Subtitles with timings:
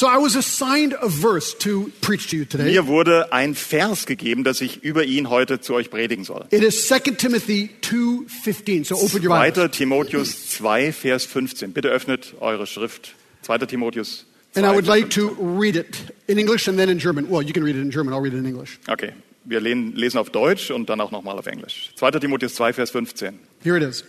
[0.00, 2.64] So I was assigned a verse to preach to you today.
[2.64, 6.46] Mir wurde ein Vers gegeben, dass ich über ihn heute zu euch predigen soll.
[6.50, 8.84] It is 2 Timothy 2:15.
[8.84, 9.50] So open your 2.
[9.50, 9.76] Bibles.
[9.76, 11.74] Timotheus 2, Vers 15.
[11.74, 13.14] Bitte öffnet eure Schrift.
[13.42, 13.66] 2.
[13.66, 14.24] Timotheus
[14.54, 15.36] 2, And I would like 15.
[15.36, 17.28] to read it in English and then in German.
[17.28, 18.14] Well, you can read it in German.
[18.14, 18.78] I'll read it in English.
[18.88, 19.12] Okay,
[19.44, 21.92] wir lesen auf Deutsch und dann auch nochmal auf Englisch.
[21.96, 22.12] 2.
[22.12, 23.38] Timotheus 2, Vers 15.
[23.62, 24.02] Here it is.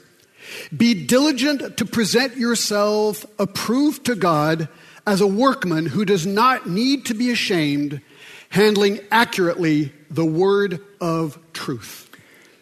[0.71, 4.69] Be diligent to present yourself approved to God
[5.05, 8.01] as a workman who does not need to be ashamed,
[8.49, 12.09] handling accurately the word of truth.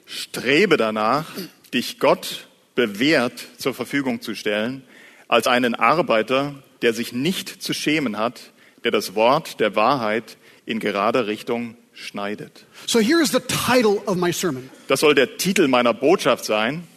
[0.05, 1.25] Strebe danach,
[1.73, 4.83] dich Gott bewährt zur Verfügung zu stellen,
[5.27, 8.51] als einen Arbeiter, der sich nicht zu schämen hat,
[8.83, 12.65] der das Wort der Wahrheit in gerader Richtung schneidet.
[12.87, 14.69] So here is the title of my sermon.
[14.87, 16.87] Das soll der Titel meiner Botschaft sein.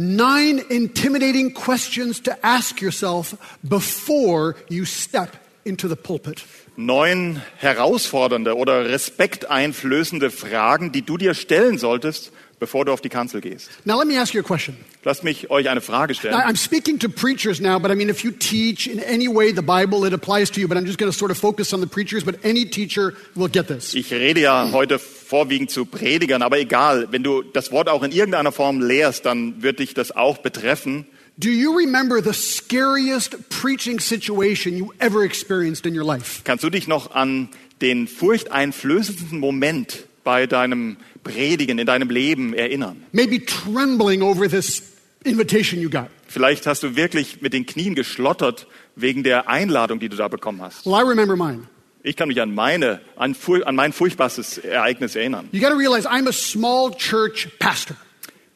[0.00, 3.34] Nine intimidating questions to ask yourself
[3.68, 5.30] before you step
[5.64, 6.44] into the pulpit.
[6.76, 13.40] Neun herausfordernde oder respekteinflößende Fragen, die du dir stellen solltest, bevor du auf die Kanzel
[13.40, 13.70] gehst.
[13.84, 14.76] Now, let me ask you a question.
[15.04, 16.34] Lasst mich euch eine Frage stellen.
[16.34, 19.62] I'm speaking to preachers now, but I mean, if you teach in any way the
[19.62, 21.86] Bible, it applies to you, but I'm just going to sort of focus on the
[21.86, 23.94] preachers, but any teacher will get this.
[23.94, 28.12] Ich rede ja heute vorwiegend zu Predigern, aber egal, wenn du das Wort auch in
[28.12, 31.06] irgendeiner Form lehrst, dann wird dich das auch betreffen.
[31.40, 36.40] Do you remember the scariest preaching situation you ever experienced in your life?
[36.42, 37.48] Kannst du dich noch an
[37.80, 43.02] den furchteinflößendsten Moment bei deinem Predigen in deinem Leben erinnern?
[43.12, 44.82] Maybe trembling over this
[45.24, 46.08] invitation you got.
[46.26, 50.60] Vielleicht hast du wirklich mit den Knien geschlottert wegen der Einladung, die du da bekommen
[50.60, 50.84] hast.
[50.84, 51.62] Well, I remember mine.
[52.02, 55.48] Ich kann mich an meine, an, an mein furchtbarstes Ereignis erinnern.
[55.50, 57.96] You got to realize I'm a small church pastor.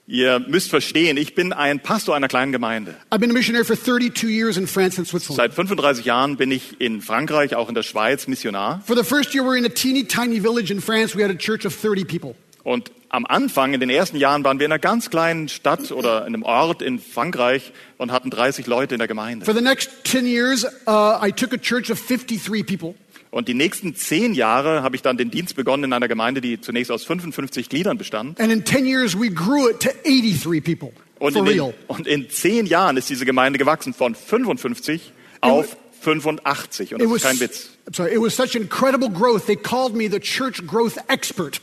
[0.08, 2.96] Ihr müsst verstehen, ich bin ein Pastor einer kleinen Gemeinde.
[3.10, 5.36] I've been a missionary for 32 years in France and Switzerland.
[5.36, 8.82] Seit 35 Jahren bin ich in Frankreich, auch in der Schweiz Missionar.
[8.84, 11.16] For the first year, we were in a teeny tiny village in France.
[11.16, 12.34] We had a church of 30 people.
[12.64, 16.26] Und am Anfang, in den ersten Jahren, waren wir in einer ganz kleinen Stadt oder
[16.26, 19.44] in einem Ort in Frankreich und hatten 30 Leute in der Gemeinde.
[19.44, 22.94] For the next 10 years, uh, I took a church of 53 people.
[23.32, 26.60] Und die nächsten zehn Jahre habe ich dann den Dienst begonnen in einer Gemeinde, die
[26.60, 28.38] zunächst aus 55 Gliedern bestand.
[28.38, 30.92] And in 10 years, we grew it to 83 people.
[31.18, 36.92] Und in, den, und in zehn Jahren ist diese Gemeinde gewachsen von 55 auf 85.
[36.92, 37.70] Und das ist kein Witz.
[37.90, 39.46] Sorry, it was such incredible growth.
[39.46, 41.62] They called me the church growth expert.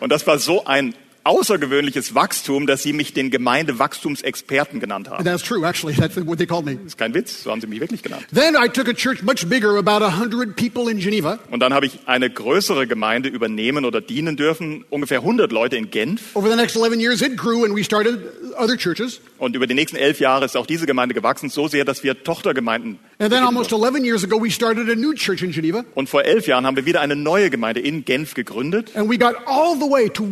[0.00, 5.18] Und das war so ein außergewöhnliches Wachstum, dass sie mich den Gemeindewachstumsexperten genannt haben.
[5.18, 5.94] And that's true, actually.
[5.94, 6.76] That's what they called me.
[6.76, 8.26] Das ist kein Witz, so haben sie mich wirklich genannt.
[8.32, 11.38] Then I took a church much bigger, about 100 people in Geneva.
[11.50, 15.90] Und dann habe ich eine größere Gemeinde übernehmen oder dienen dürfen, ungefähr 100 Leute in
[15.90, 16.34] Genf.
[16.34, 18.18] Over the next 11 years, it grew and we started
[18.56, 19.20] other churches.
[19.38, 22.22] Und über die nächsten elf Jahre ist auch diese Gemeinde gewachsen, so sehr, dass wir
[22.22, 22.98] Tochtergemeinden.
[23.18, 23.96] And then almost durften.
[23.96, 25.84] 11 years ago, we started a new church in Geneva.
[25.94, 28.92] Und vor elf Jahren haben wir wieder eine neue Gemeinde in Genf gegründet.
[28.94, 30.24] And we got all the way to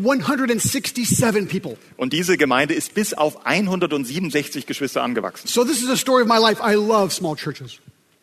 [0.83, 1.77] 167 people.
[1.97, 5.47] Und diese Gemeinde ist bis auf 167 Geschwister angewachsen.
[5.49, 6.61] So this is the story of my life.
[6.63, 7.79] I love small churches.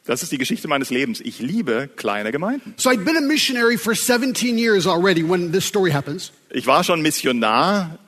[0.05, 1.21] Das ist die Geschichte meines Lebens.
[1.21, 2.73] Ich liebe kleine Gemeinden.
[2.77, 6.31] So I'd been a missionary for 17 years already when this story happens.
[6.49, 7.99] Ich war schon Missionar,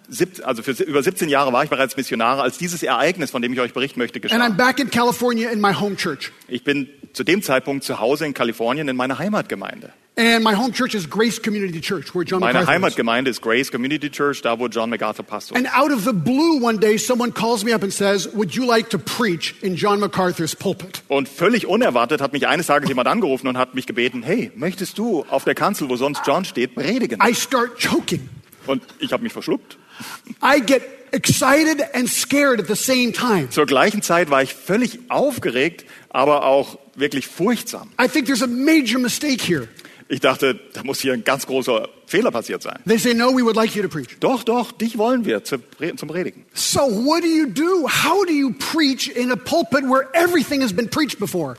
[0.43, 3.59] also für über 17 Jahre war ich bereits Missionar, als dieses Ereignis, von dem ich
[3.59, 4.65] euch berichten möchte, And I'm geschah.
[4.65, 6.31] back in California in my home church.
[6.47, 9.93] Ich bin zu dem Zeitpunkt zu Hause in Kalifornien in meiner Heimatgemeinde.
[10.17, 12.73] And my home church is Grace Community Church, where John Meine MacArthur.
[12.73, 15.73] Heimatgemeinde ist Grace Community Church, da wo John MacArthur Pastor And ist.
[15.73, 18.89] out of the blue, one day, someone calls me up and says, Would you like
[18.89, 21.01] to preach in John MacArthur's pulpit?
[21.07, 24.97] Und völlig unerwartet hat mich eines Tages jemand angerufen und hat mich gebeten, hey, möchtest
[24.97, 27.19] du auf der Kanzel, wo sonst John steht, predigen?
[27.25, 28.27] I start choking.
[28.67, 29.77] Und ich habe mich verschluckt.
[30.43, 30.83] I get
[31.13, 33.49] excited and scared at the same time.
[33.49, 37.91] Zur gleichen Zeit war ich völlig aufgeregt, aber auch wirklich furchtsam.
[37.99, 39.69] I think there's a major mistake here.
[40.11, 42.79] Ich dachte, da muss hier ein ganz großer Fehler passiert sein.
[42.85, 44.17] They say, No, we would like you to preach.
[44.19, 46.43] Doch, doch, dich wollen wir zum Predigen.
[46.53, 47.87] So, what do you do?
[47.87, 51.55] How do you preach in a pulpit where everything has been preached before?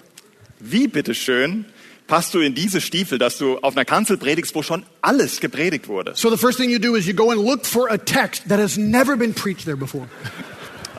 [0.61, 1.65] Wie bitteschön
[2.07, 5.89] passt du in diese Stiefel, dass du auf einer Kanzel predigst, wo schon alles gepredigt
[5.89, 6.13] wurde?
[6.15, 8.61] So, the first thing you do is you go and look for a text that
[8.61, 10.09] has never been preached there before.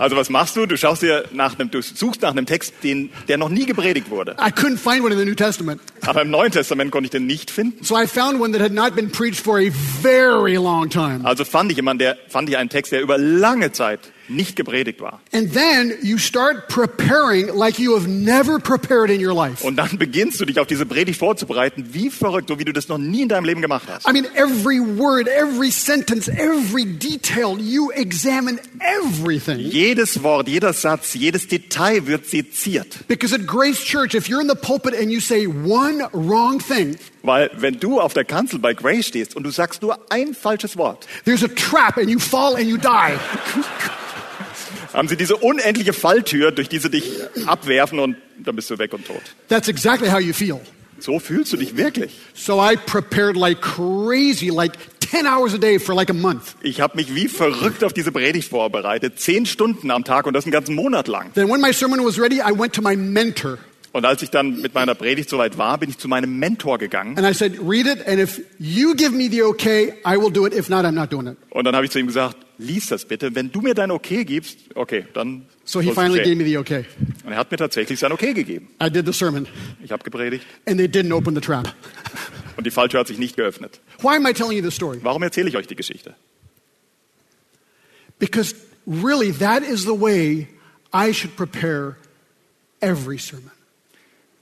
[0.04, 0.66] Also was machst du?
[0.66, 4.10] Du schaust dir nach einem, du suchst nach einem Text, den, der noch nie gepredigt
[4.10, 4.34] wurde.
[4.34, 5.80] I couldn't find one in the New Testament.
[6.06, 7.86] Aber im Neuen Testament konnte ich den nicht finden.
[7.86, 9.70] So I found one that had not been preached for a
[10.02, 11.22] very long time.
[11.24, 15.02] Also fand ich jemanden, der, fand ich einen Text, der über lange Zeit nicht gepredigt
[15.02, 15.22] war.
[15.32, 19.66] And then you start preparing like you have never prepared in your life.
[19.66, 22.88] Und dann beginnst du dich auf diese Predigt vorzubereiten, wie verrückt, so wie du das
[22.88, 24.08] noch nie in deinem Leben gemacht hast.
[24.08, 29.60] I mean, every word, every sentence, every detail, you examine everything.
[29.60, 33.08] Jedes Wort, jeder Satz, jedes Detail wird seziert.
[33.08, 36.98] Because at Grace Church, if you're in the pulpit and you say one wrong thing,
[37.24, 40.76] Weil wenn du auf der Kanzel bei Grace stehst und du sagst nur ein falsches
[40.76, 43.18] Wort, there's a trap and you fall and you die.
[44.94, 48.94] haben sie diese unendliche Falltür, durch die sie dich abwerfen und dann bist du weg
[48.94, 49.22] und tot.
[49.50, 50.60] That's exactly how you feel.
[51.00, 52.18] So fühlst du dich wirklich.
[52.34, 56.56] So I prepared like crazy, like 10 hours a day for like a month.
[56.62, 60.46] Ich habe mich wie verrückt auf diese Predigt vorbereitet, zehn Stunden am Tag und das
[60.46, 61.34] einen ganzen Monat lang.
[61.34, 63.58] Then when my sermon was ready, I went to my mentor
[63.94, 67.16] Und als ich dann mit meiner Predigt soweit war, bin ich zu meinem Mentor gegangen
[67.16, 70.48] and I said, read it, and if you give me the okay, I will do
[70.48, 70.54] it.
[70.54, 71.38] If not, I'm not doing it.
[71.52, 73.36] und dann habe ich zu ihm gesagt, lies das bitte.
[73.36, 75.46] Wenn du mir dein Okay gibst, okay, dann.
[75.64, 76.86] So he finally gave me the okay.
[77.24, 78.70] Und er hat mir tatsächlich sein Okay gegeben.
[78.82, 79.48] I did the sermon,
[79.84, 81.72] Ich habe gepredigt and they didn't open the trap.
[82.58, 83.80] und die Falltür hat sich nicht geöffnet.
[84.02, 84.98] Why am I telling you this story?
[85.04, 86.16] Warum erzähle ich euch die Geschichte?
[88.18, 88.56] Because
[88.88, 90.48] really, that is the way
[90.92, 91.98] I should prepare
[92.82, 93.52] every sermon.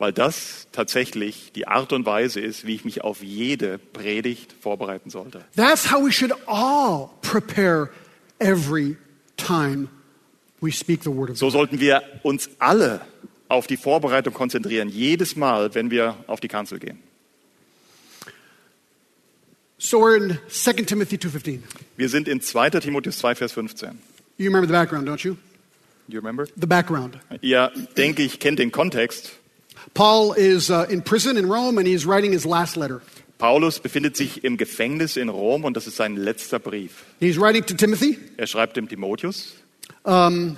[0.02, 5.12] Weil das tatsächlich die Art und Weise ist, wie ich mich auf jede Predigt vorbereiten
[5.12, 5.46] sollte.
[5.56, 7.92] That's how we should all prepare
[8.40, 8.98] every
[9.38, 9.90] time
[10.60, 11.38] we speak the word of God.
[11.38, 13.02] So sollten wir uns alle
[13.48, 16.98] auf die Vorbereitung konzentrieren, jedes Mal, wenn wir auf die Kanzel gehen.
[19.78, 21.60] So we're in 2 Timothy 2.15.
[21.96, 22.72] Wir sind in 2.
[22.72, 24.00] Timotheus 2, Vers 15.
[24.40, 25.38] You remember the background, don't you?
[26.08, 26.48] You remember?
[26.60, 27.20] The background.
[27.42, 29.38] Ihr, denke ich, kennt den Kontext.
[29.94, 33.02] Paul is uh, in prison in Rome and he's writing his last letter.
[33.38, 37.06] Paulus befindet sich im Gefängnis in Rom und das ist sein letzter Brief.
[37.20, 38.18] He's writing to Timothy.
[38.38, 39.56] Er schreibt dem Timotheus.
[40.04, 40.58] Um,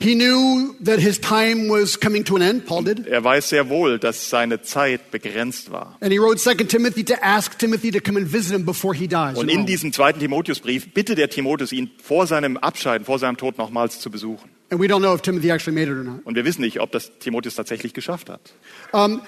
[0.00, 3.06] he knew that his time was coming to an end, Paul did.
[3.06, 5.96] Er weiß sehr wohl, dass seine Zeit begrenzt war.
[6.00, 9.06] And he wrote 2 Timothy to ask Timothy to come and visit him before he
[9.06, 9.38] dies.
[9.38, 13.56] Und in diesem zweiten Timotheusbrief bittet der Timotheus ihn vor seinem Abscheiden, vor seinem Tod
[13.56, 14.50] nochmals zu besuchen.
[14.70, 16.24] And we don't know if Timothy actually made it or not.
[16.24, 18.40] Und wir wissen nicht, ob das Timotheus tatsächlich geschafft hat.
[18.92, 19.22] Um,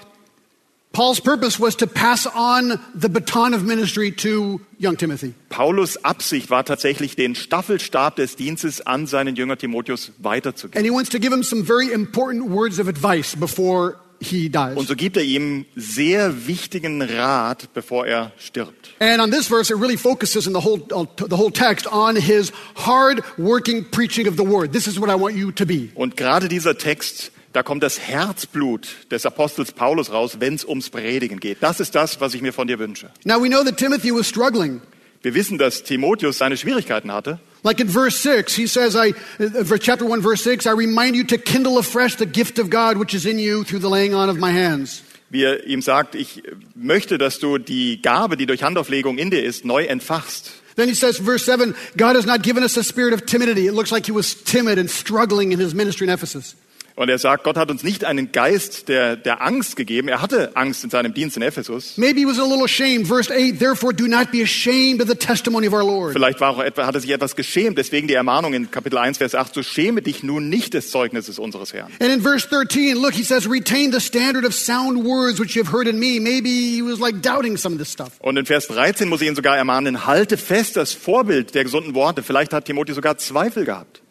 [0.93, 5.35] Paul's purpose was to pass on the baton of ministry to young Timothy.
[5.49, 10.76] Paulus Absicht war tatsächlich, den Staffelstab des Dienstes an seinen Jünger Timotheus weiterzugeben.
[10.76, 14.76] And he wants to give him some very important words of advice before he dies.
[14.76, 18.91] Und so gibt er ihm sehr wichtigen Rat, bevor er stirbt.
[18.99, 22.17] And on this verse, it really focuses in the whole, uh, the whole text on
[22.17, 24.73] his hard working preaching of the word.
[24.73, 25.91] This is what I want you to be.
[25.94, 30.91] Und gerade dieser Text, da kommt das Herzblut des Apostels Paulus raus, wenn es ums
[30.91, 31.59] Predigen geht.
[31.61, 33.11] Das ist das, was ich mir von dir wünsche.
[33.25, 34.81] Now we know that Timothy was struggling.
[35.23, 37.41] Wir wissen, dass Timotheus seine Schwierigkeiten hatte.
[37.65, 41.25] Like in verse 6, he says, I, uh, chapter 1, verse 6, I remind you
[41.25, 44.29] to kindle afresh the gift of God which is in you through the laying on
[44.29, 45.03] of my hands.
[45.31, 46.43] Wie er ihm sagt, ich
[46.75, 50.53] möchte, dass du die Gabe, die durch Handauflegung in dir ist, neu entfachst.
[50.77, 53.67] Then he says, verse 7, God has not given us a spirit of timidity.
[53.67, 56.55] It looks like he was timid and struggling in his ministry in Ephesus.
[56.99, 60.09] Und er sagt, Gott hat uns nicht einen Geist der, der Angst gegeben.
[60.09, 61.97] Er hatte Angst in seinem Dienst in Ephesus.
[61.97, 63.07] Maybe he was a little ashamed.
[63.07, 66.12] Verse 8, therefore do not be ashamed of the testimony of our Lord.
[66.12, 67.78] Vielleicht war auch etwa, hat er sich etwas geschämt.
[67.78, 71.38] Deswegen die Ermahnung in Kapitel 1, Vers 8, so schäme dich nun nicht des Zeugnisses
[71.38, 71.93] unseres Herrn.
[72.00, 75.62] And in verse 13, look, he says, retain the standard of sound words which you
[75.62, 76.19] have heard in me.
[76.19, 78.11] Maybe he was like doubting some of this stuff.
[78.19, 81.95] Und in Vers 13 muss ich ihn sogar ermahnen, halte fest das Vorbild der gesunden
[81.95, 82.25] Worte.
[82.25, 84.02] Vielleicht hat Timotheus sogar Zweifel gehabt.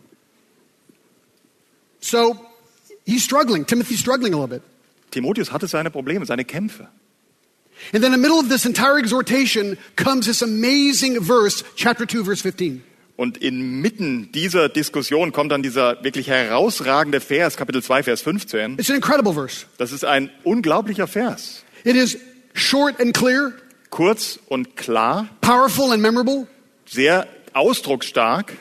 [1.99, 2.46] So
[3.07, 3.65] he's struggling.
[3.65, 4.61] Timothy's struggling a little bit.
[5.11, 6.87] Timotheus hatte seine Probleme, seine Kämpfe.
[7.93, 12.23] And then in the middle of this entire exhortation comes this amazing verse, chapter 2,
[12.23, 12.81] verse 15.
[13.15, 18.77] Und inmitten dieser Diskussion kommt dann dieser wirklich herausragende Vers, Kapitel 2, Vers 15.
[18.77, 19.65] It's an incredible verse.
[19.77, 21.63] Das ist ein unglaublicher Vers.
[21.83, 22.17] It is
[22.53, 23.53] short and clear,
[23.89, 26.47] Kurz und klar, powerful and memorable.
[26.85, 28.53] sehr ausdrucksstark.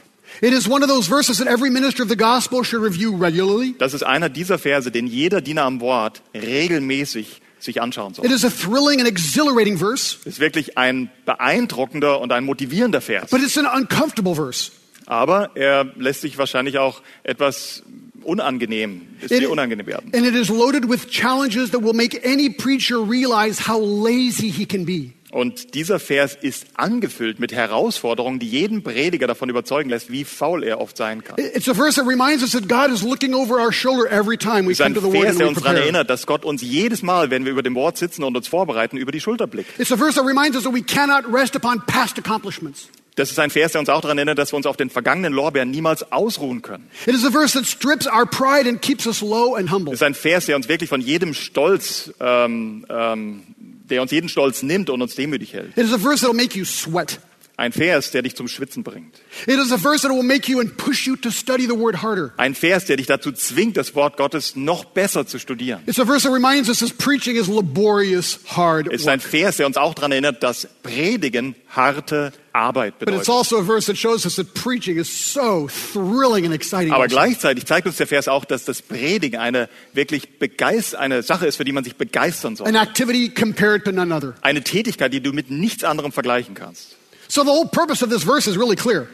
[0.43, 3.75] It is one of those verses that every minister of the gospel should review regularly.
[3.79, 8.27] Das ist einer dieser Verse, den jeder Diener am Wort regelmäßig sich anschauen It soll.
[8.33, 13.31] is a thrilling and exhilarating verse, ist wirklich ein beeindruckender und ein motivierender Vers.
[13.31, 14.71] but it's an uncomfortable verse.
[15.07, 17.83] Aber er lässt sich wahrscheinlich auch etwas
[18.23, 20.11] unangenehm, es It- dir unangenehm werden.
[20.15, 24.67] and it is loaded with challenges that will make any preacher realize how lazy he
[24.67, 25.13] can be.
[25.33, 30.63] Und dieser Vers ist angefüllt mit Herausforderungen, die jeden Prediger davon überzeugen lässt, wie faul
[30.63, 31.37] er oft sein kann.
[31.39, 34.67] It's a verse that reminds us that God is looking over our shoulder every time
[34.67, 36.11] we Es ist come ein to the Word Vers, and der we uns daran erinnert,
[36.11, 39.13] dass Gott uns jedes Mal, wenn wir über dem Wort sitzen und uns vorbereiten, über
[39.13, 39.79] die Schulter blickt.
[39.81, 42.89] It's a verse that reminds us that we cannot rest upon past accomplishments.
[43.17, 45.33] Das ist ein Vers, der uns auch daran erinnert, dass wir uns auf den vergangenen
[45.33, 46.91] Lorbeeren niemals ausruhen können.
[47.07, 49.95] It is a verse that strips our pride and keeps us low and humble.
[49.95, 53.43] Es ist ein Vers, der uns wirklich von jedem Stolz, ähm, ähm,
[53.91, 55.77] der uns jeden Stolz nimmt und uns demütig hält.
[55.77, 57.19] It is a verse that will make you sweat.
[57.59, 59.15] Ein Vers, der dich zum Schwitzen bringt.
[59.47, 62.03] It is a verse that will make you and push you to study the word
[62.03, 62.35] harder.
[62.37, 65.81] Ein Vers, der dich dazu zwingt, das Wort Gottes noch besser zu studieren.
[65.87, 69.21] It's a verse that reminds us that preaching is laborious, hard Es ist ein.
[69.21, 73.29] Vers, der uns auch daran erinnert, dass Predigen harte Arbeit But it's bedeutet.
[73.29, 76.93] also a verse that shows us that preaching is so thrilling and exciting.
[76.93, 81.47] Aber gleichzeitig zeigt uns der Vers auch, dass das Predigen eine wirklich begeist eine Sache
[81.47, 82.67] ist, für die man sich begeistern soll.
[82.67, 84.35] An activity compared to none other.
[84.41, 86.97] Eine Tätigkeit, die du mit nichts anderem vergleichen kannst.
[87.29, 89.07] So the whole purpose of this verse is really clear.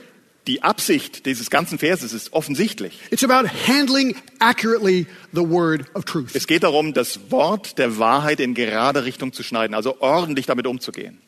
[0.49, 2.99] Die Absicht dieses ganzen Verses ist offensichtlich.
[3.11, 6.30] It's about handling accurately the word of truth.
[6.34, 10.66] Es geht darum, das Wort der Wahrheit in gerade Richtung zu schneiden, also ordentlich damit
[10.66, 11.18] umzugehen.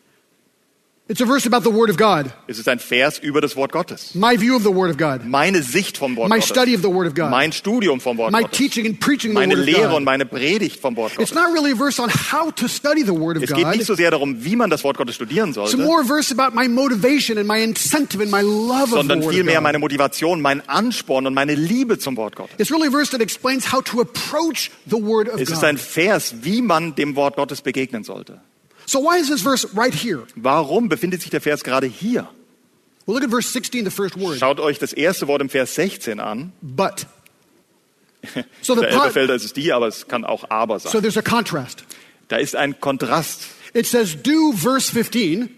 [1.06, 3.72] It's a verse about the word of God, Es ist ein Vers über das Wort
[3.72, 4.14] Gottes.
[4.14, 6.48] my view of the word of God, Meine Sicht vom Wort my Gottes.
[6.48, 8.56] study of the word of God, Mein Studium vom Wort my Gottes.
[8.56, 10.04] teaching and preaching the Meine word of Lehre und God.
[10.06, 11.34] meine Predigt vom Wort It's Gottes.
[11.34, 13.76] not really a verse on how to study the word of Es geht God.
[13.76, 16.32] nicht so sehr darum, wie man das Wort Gottes studieren It's sollte, more a verse
[16.32, 19.56] about my motivation and my incentive and my love of the sondern word of vielmehr
[19.56, 19.62] God.
[19.64, 22.54] meine Motivation, mein Ansporn und meine Liebe zum Wort Gottes.
[22.56, 25.76] It's really a verse that explains how to approach the word of Es ist ein
[25.76, 25.84] God.
[25.84, 28.40] Vers, wie man dem Wort Gottes begegnen sollte.
[28.86, 30.24] So why is this verse right here?
[30.36, 32.28] Warum befindet sich der Vers gerade hier?
[33.06, 34.38] Well, look at verse 16, the first word.
[34.38, 36.52] Schaut euch das erste Wort im Vers 16 an.
[36.62, 37.06] But.
[38.62, 41.02] So Der Elberfelder ist es die, aber es kann auch aber so sein.
[41.02, 41.84] there's a contrast.
[42.28, 43.42] Da ist ein Kontrast.
[43.74, 45.50] It says, do verse 15,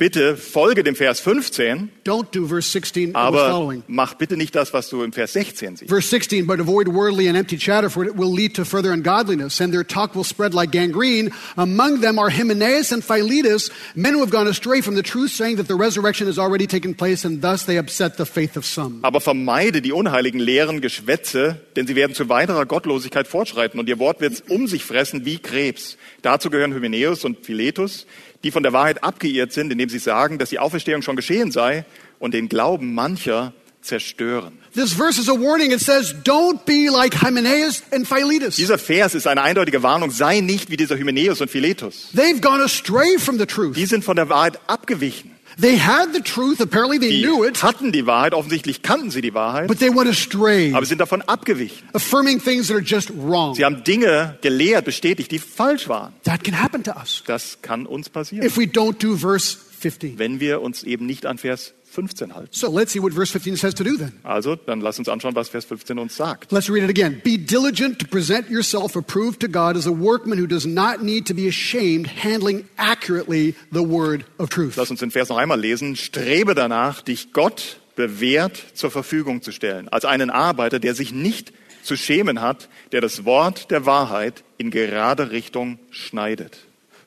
[0.00, 3.82] Bitte folge dem Vers 15, don't do verse 16 or aber following.
[3.86, 5.90] mach bitte nicht das, was du im Vers 16 siehst.
[5.90, 9.60] Verse 16, but avoid worldly and empty chatter, for it will lead to further ungodliness,
[9.60, 11.30] and their talk will spread like gangrene.
[11.58, 15.56] Among them are Hymenaeus and Philetus, men who have gone astray from the truth, saying
[15.56, 19.00] that the resurrection has already taken place, and thus they upset the faith of some.
[19.02, 23.98] Aber vermeide die unheiligen leeren Geschwätze, denn sie werden zu weiterer Gottlosigkeit fortschreiten und ihr
[23.98, 25.98] Wort wird um sich fressen wie Krebs.
[26.22, 28.06] Dazu gehören Hymenäus und Philetus,
[28.44, 31.84] die von der Wahrheit abgeirrt sind, indem sie sagen, dass die Auferstehung schon geschehen sei
[32.18, 34.58] und den Glauben mancher zerstören.
[34.74, 35.72] This verse is a warning.
[35.72, 38.56] It says, don't be like Hymenaeus and Philetus.
[38.56, 42.08] Dieser Vers ist eine eindeutige Warnung, sei nicht wie dieser Hymenäus und Philetus.
[42.14, 43.76] They've gone astray from the truth.
[43.76, 45.29] Die sind von der Wahrheit abgewichen.
[45.60, 49.20] They had the truth, apparently they Die knew it, hatten die Wahrheit, offensichtlich kannten sie
[49.20, 51.88] die Wahrheit, but they went astray, aber sind davon abgewichen.
[51.92, 53.54] affirming things that are just wrong.
[53.54, 56.12] Sie haben Dinge gelehrt, bestätigt, die falsch waren.
[56.24, 60.18] That can happen to us Das kann uns passieren, if we don't do verse 15.
[60.18, 61.72] wenn wir uns eben nicht an Vers
[62.08, 62.48] 15 halten.
[62.52, 64.12] So let's see what verse 15 says to do then.
[64.22, 66.52] Also, dann lass uns anschauen, was Vers 15 uns sagt.
[66.52, 67.20] Let's read it again.
[67.22, 71.26] Be diligent to present yourself approved to God as a workman who does not need
[71.26, 74.76] to be ashamed, handling accurately the word of truth.
[74.76, 75.96] Lass uns den Vers noch einmal lesen.
[75.96, 81.52] Strebe danach, dich Gott bewährt zur Verfügung zu stellen, als einen Arbeiter, der sich nicht
[81.82, 86.58] zu schämen hat, der das Wort der Wahrheit in gerade Richtung schneidet.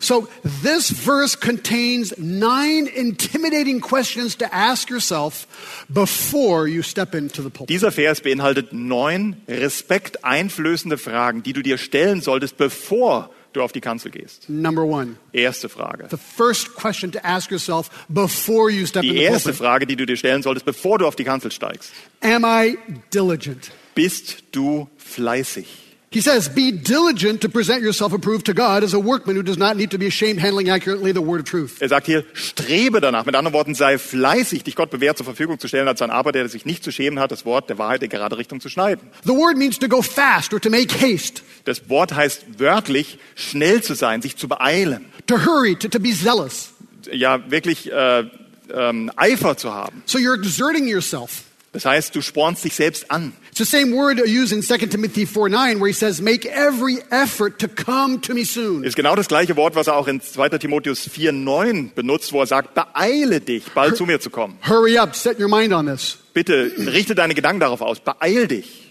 [0.03, 0.27] So
[0.61, 5.47] this verse contains nine intimidating questions to ask yourself
[5.87, 7.69] before you step into the pulpit.
[7.69, 13.79] Dieser Vers beinhaltet neun respekteinflößende Fragen, die du dir stellen solltest, bevor du auf die
[13.79, 14.49] Kanzel gehst.
[14.49, 16.07] Number one, Erste Frage.
[16.09, 19.57] the first question to ask yourself before you step Die erste pulpit.
[19.57, 21.93] Frage, die du dir stellen solltest, bevor du auf die Kanzel steigst.
[22.21, 22.77] Am I
[23.13, 23.71] diligent?
[23.95, 25.67] Bist du fleißig?
[26.13, 29.57] He says, Be diligent to present yourself approved to God as a workman who does
[29.57, 31.81] not need to be ashamed, handling accurately the word of truth.
[31.81, 33.25] Er sagt hier, strebe danach.
[33.25, 36.39] Mit anderen Worten, sei fleißig, dich Gott bewährt zur Verfügung zu stellen, als ein Arbeiter,
[36.39, 39.09] der sich nicht zu schämen hat, das Wort der Wahrheit in gerade Richtung zu schneiden.
[39.23, 43.81] The word means to go fast or to make haste, Das Wort heißt wörtlich, schnell
[43.81, 45.05] zu sein, sich zu beeilen.
[45.25, 46.69] to hurry, to, to be zealous.
[47.11, 48.23] Ja, wirklich äh,
[48.71, 50.03] ähm, Eifer zu haben.
[50.05, 51.43] So you're exerting yourself.
[51.73, 53.33] Das heißt, du spornst dich selbst an.
[53.49, 56.99] It's the same word used in 2 Timothy 4 9, where he says, Make every
[57.09, 58.83] effort to come to me soon.
[58.83, 60.49] Ist genau das gleiche Wort, was er auch in 2.
[60.59, 64.57] Timotheus 4,9 benutzt, wo er sagt, beeile dich, bald zu mir zu kommen.
[64.61, 66.19] Hurry up, set your mind on this.
[66.33, 68.82] Bitte richte deine Gedanken darauf aus, beeil dich.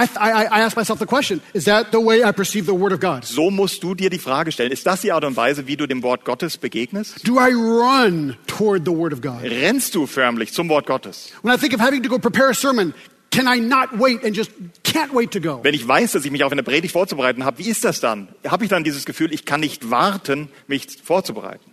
[0.00, 2.92] I, I, I ask myself the question is that the way I perceive the Word
[2.92, 3.24] of God?
[3.24, 5.86] So musst du dir die Frage stellen, ist das die Art und Weise, wie du
[5.86, 7.26] dem Wort Gottes begegnest?
[7.26, 9.42] Do I run toward the Word of God?
[9.42, 11.32] Rennst du förmlich zum Wort Gottes?
[11.42, 12.94] When I think of having to go prepare a sermon,
[13.30, 14.50] can I not wait and just
[14.84, 15.60] can't wait to go?
[15.62, 18.28] Wenn ich weiß, dass ich mich auf eine Predigt vorzubereiten habe, wie ist das dann?
[18.46, 21.70] Habe ich dann dieses Gefühl, ich kann nicht warten, mich vorzubereiten?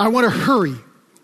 [0.00, 0.76] I want to hurry.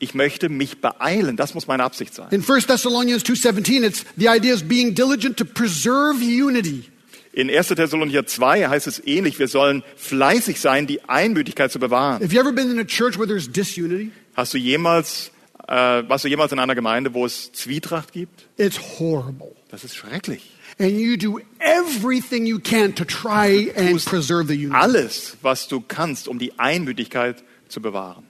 [0.04, 2.26] Ich möchte mich beeilen, das muss meine Absicht sein.
[2.30, 6.84] In 1 Thessalonians 2:17, it's the idea is being diligent to preserve unity.
[7.32, 7.68] In 1.
[7.68, 12.22] Thessalonicher 2 heißt es ähnlich, wir sollen fleißig sein, die Einmütigkeit zu bewahren.
[12.22, 14.10] Have you ever been in a church where there's disunity?
[14.36, 15.30] Hast du jemals
[15.66, 18.46] Äh, warst du jemals in einer Gemeinde, wo es Zwietracht gibt?
[18.58, 19.52] It's horrible.
[19.70, 20.50] Das ist schrecklich.
[20.78, 24.74] And you do everything you can to try and preserve the unity.
[24.74, 28.26] Alles, was du kannst, um die Einmütigkeit zu bewahren.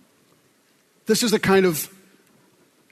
[1.06, 1.88] This is the kind of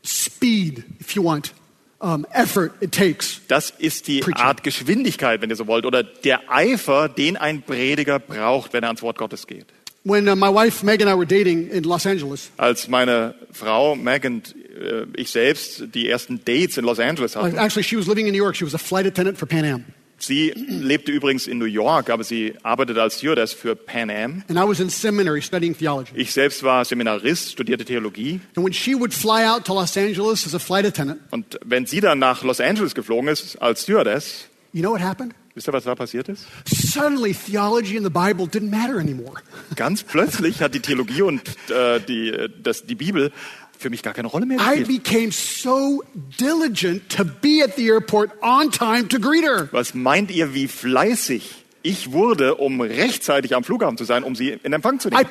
[0.02, 1.54] speed, if you want,
[2.00, 3.40] um, effort it takes.
[3.48, 4.42] Das ist die Preaching.
[4.42, 8.88] Art Geschwindigkeit, wenn ihr so wollt, oder der Eifer, den ein Prediger braucht, wenn er
[8.88, 9.66] ans Wort Gottes geht.
[10.04, 13.94] When uh, my wife Meg and I were dating in Los Angeles, Als meine Frau
[13.94, 18.08] Meg und äh, ich selbst die ersten Dates in Los Angeles hatten, actually she was
[18.08, 18.56] living in New York.
[18.56, 19.84] She was a flight attendant for Pan Am,
[20.24, 24.44] sie lebte übrigens in New York, aber sie arbeitete als Stewardess für Pan Am.
[24.48, 26.12] and I was in seminary studying theology.
[26.14, 28.40] Ich selbst war Seminarist, studierte Theologie.
[28.56, 31.86] And when she would fly out to Los Angeles as a flight attendant, Und wenn
[31.86, 35.34] sie dann nach Los Angeles geflogen ist als Stewardess, you know what happened?
[35.54, 36.46] wisst ihr, was da passiert ist?
[36.66, 39.42] Suddenly, theology and the Bible didn't matter anymore.
[39.76, 43.32] Ganz plötzlich hat die Theologie und äh, die, das, die Bibel
[43.82, 45.04] für mich gar keine Rolle mehr I gespielt.
[45.04, 46.02] became so
[46.40, 49.68] diligent to be at the airport on time to greet her.
[49.72, 54.50] Was meint ihr, wie fleißig ich wurde, um rechtzeitig am Flughafen zu sein, um sie
[54.62, 55.28] in Empfang zu I nehmen?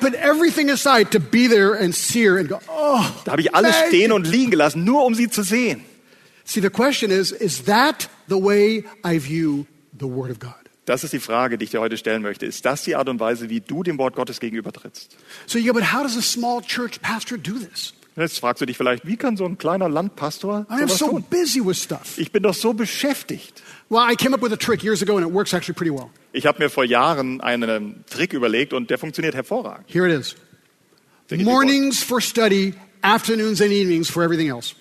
[2.48, 3.00] go, oh.
[3.24, 5.82] Da habe ich alles Meg." stehen und liegen gelassen, nur um sie zu sehen.
[6.44, 9.64] See, the question is is that the way I view
[9.98, 10.52] the Word of God?
[10.84, 12.44] Das ist die Frage, die ich dir heute stellen möchte.
[12.44, 15.16] Ist das die Art und Weise, wie du dem Wort Gottes gegenübertrittst?
[15.46, 17.94] So, yeah, but how does a small church pastor do this?
[18.16, 21.24] Jetzt fragst du dich vielleicht, wie kann so ein kleiner Landpastor I am so tun?
[21.30, 22.18] busy with stuff.
[22.18, 23.62] Ich bin doch so beschäftigt.
[23.88, 26.10] Well, I came up with a trick years ago and it works actually pretty well.
[26.32, 29.86] Ich habe mir vor Jahren einen Trick überlegt und der funktioniert hervorragend.
[29.88, 30.36] Here it is
[31.42, 34.74] mornings for study, afternoons and evenings for everything else.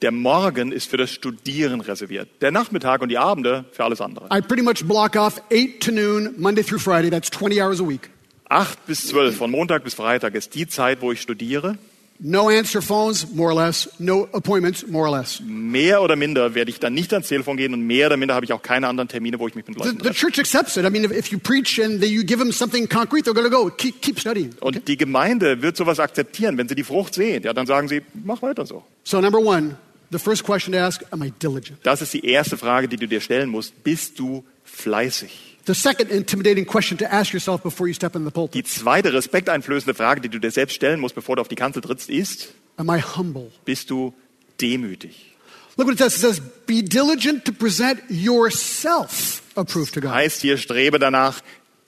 [0.00, 2.28] Der Morgen ist für das Studieren reserviert.
[2.40, 4.26] Der Nachmittag und die Abende für alles andere.
[4.36, 7.08] I pretty much block off 8 to noon, Monday through Friday.
[7.10, 8.10] That's 20 hours a week.
[8.48, 11.78] Acht bis zwölf, von Montag bis Freitag ist die Zeit, wo ich studiere.
[12.24, 13.88] No answer phones, more or less.
[13.98, 15.40] No appointments, more or less.
[15.40, 18.44] Mehr oder minder werde ich dann nicht ans Telefon gehen und mehr oder minder habe
[18.44, 20.84] ich auch keine anderen Termine, wo ich mich mit The, the church accepts it.
[20.84, 23.50] I mean, if, if you preach and you give them something concrete, they're going to
[23.50, 23.68] go.
[23.70, 24.54] Keep, keep studying.
[24.60, 27.42] Und die Gemeinde wird sowas akzeptieren, wenn sie die Frucht sehen.
[27.42, 28.84] Ja, dann sagen sie, mach weiter so.
[29.02, 29.76] So, number one,
[30.12, 31.80] the first question to ask Am I diligent?
[31.82, 33.82] Das ist die erste Frage, die du dir stellen musst.
[33.82, 35.51] Bist du fleißig?
[35.64, 39.12] The second intimidating question to ask yourself before you step in the pulpit Die zweite
[39.12, 42.48] respekteinflößende Frage, die du dir selbst stellen musst, bevor du auf die Kanzel trittst, ist,
[42.76, 43.52] Am I humble?
[43.64, 44.12] bist du
[44.60, 45.36] demütig?
[45.76, 46.14] Look what it says.
[46.16, 50.10] It says, Be diligent to present yourself approved to God.
[50.10, 51.40] Heißt hier, strebe danach,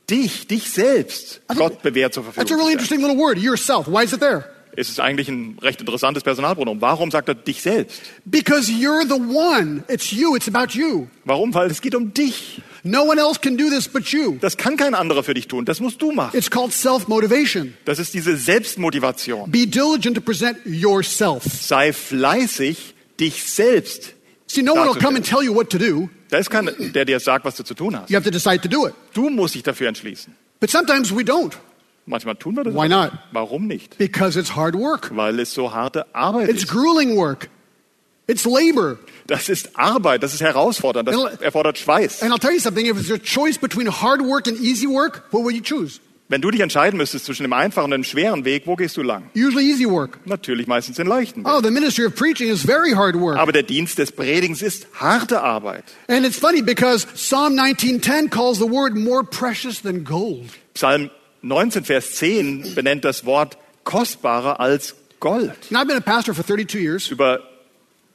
[0.09, 3.87] dich, dich selbst, think Gott bewährt zur That's a Verfügung really interesting little word, yourself.
[3.89, 4.45] Why is it there?
[4.77, 6.81] Es ist eigentlich ein recht interessantes Personalpronomen.
[6.81, 8.03] Warum sagt er dich selbst?
[8.25, 9.85] Because you're the one.
[9.89, 10.35] It's you.
[10.35, 11.07] It's about you.
[11.25, 11.55] Warum?
[11.55, 12.61] Weil es geht um dich.
[12.87, 14.37] No one else can do this but you.
[14.42, 15.64] Das kann kein anderer für dich tun.
[15.64, 16.37] Das musst du machen.
[16.37, 17.73] It's called self motivation.
[17.87, 19.51] Das ist diese Selbstmotivation.
[19.51, 21.44] Be diligent to present yourself.
[21.44, 24.12] Sei fleißig, dich selbst.
[24.47, 26.11] See, no one will come and tell you what to do.
[26.29, 28.11] Da ist keiner, der dir sagt, was du zu tun hast.
[28.11, 28.94] You have to decide to do it.
[29.14, 30.35] Du musst dich dafür entschließen.
[30.61, 31.53] But sometimes we don't
[32.07, 32.75] Manchmal tun wir das.
[32.75, 33.12] Why not?
[33.33, 33.97] Warum nicht?
[33.97, 35.11] because it's hard work.
[35.16, 36.68] Weil es so harte Arbeit It's ist.
[36.70, 37.49] grueling work.
[38.27, 38.99] It's labor.
[39.27, 42.23] Das ist Arbeit, das ist herausfordernd, das erfordert Schweiß.
[42.23, 45.25] And I'll tell you something if it's a choice between hard work and easy work,
[45.31, 46.01] what will you choose?
[46.29, 49.03] Wenn du dich entscheiden müsstest zwischen dem einfachen und dem schweren Weg, wo gehst du
[49.03, 49.31] lang?
[49.37, 50.19] Usually easy work.
[50.25, 51.53] Natürlich meistens den leichten Weg.
[51.53, 53.37] Oh, the ministry of preaching is very hard work.
[53.37, 55.85] Aber der Dienst des Predigens ist harte Arbeit.
[56.09, 60.47] And it's funny because Psalm 19:10 calls the word more precious than gold.
[60.75, 61.11] Psalm
[61.43, 65.53] 19, Vers 10 benennt das Wort kostbarer als Gold.
[65.71, 67.41] Now I've been a pastor for 32 years, Über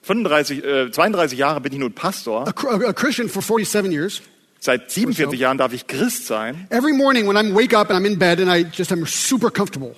[0.02, 2.48] 35, äh, 32 Jahre bin ich nun Pastor.
[2.48, 4.22] a, a Christian for 47 years.
[4.60, 6.68] Seit 47 Jahren darf ich Christ sein.
[6.70, 9.50] Every morning when I wake up and I'm in bed and I just am super
[9.50, 9.96] comfortable.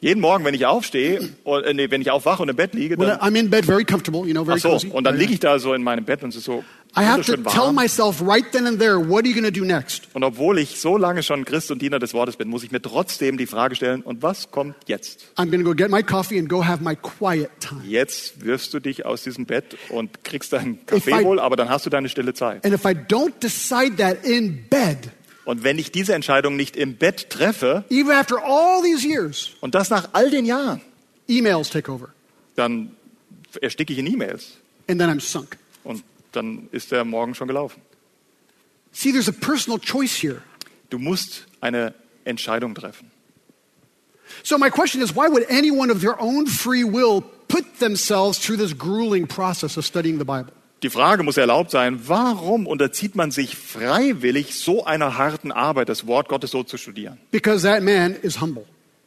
[0.00, 2.98] Jeden Morgen, wenn ich aufstehe, oder, äh, nee, wenn ich aufwache und im Bett liege,
[2.98, 4.88] When dann, I'm in bed very comfortable, you know, very so, cozy.
[4.88, 6.62] und dann liege ich da so in meinem Bett und es ist so
[6.98, 7.74] I have to wunderschön tell warm.
[7.74, 10.04] myself right then and there, what are you going to do next?
[10.14, 12.80] Und obwohl ich so lange schon Christ und Diener des Wortes bin, muss ich mir
[12.80, 15.24] trotzdem die Frage stellen, und was kommt jetzt?
[15.36, 17.82] I'm going to go get my coffee and go have my quiet time.
[17.86, 21.56] Jetzt wirfst du dich aus diesem Bett und kriegst deinen If Kaffee I- wohl, aber
[21.56, 22.64] dann hast du deine stille Zeit.
[22.64, 24.98] And if I don't decide that in bed,
[25.46, 29.74] Und wenn ich diese Entscheidung nicht im Bett treffe, even after all these years, und
[29.74, 30.82] das nach all den Jahren,
[31.28, 32.08] emails take over.
[32.56, 32.90] dann
[33.62, 34.58] ersticke ich in E-Mails.
[34.88, 35.56] And then I'm sunk.
[35.84, 37.80] Und dann ist der Morgen schon gelaufen.
[38.92, 40.42] See, there's a personal choice here.
[40.90, 43.10] Du musst eine Entscheidung treffen.
[44.42, 48.56] So my question is, why would anyone of their own free will put themselves through
[48.56, 50.52] this grueling process of studying the Bible?
[50.82, 56.06] Die Frage muss erlaubt sein, warum unterzieht man sich freiwillig so einer harten Arbeit, das
[56.06, 57.18] Wort Gottes so zu studieren?
[57.30, 58.64] Because that man is humble.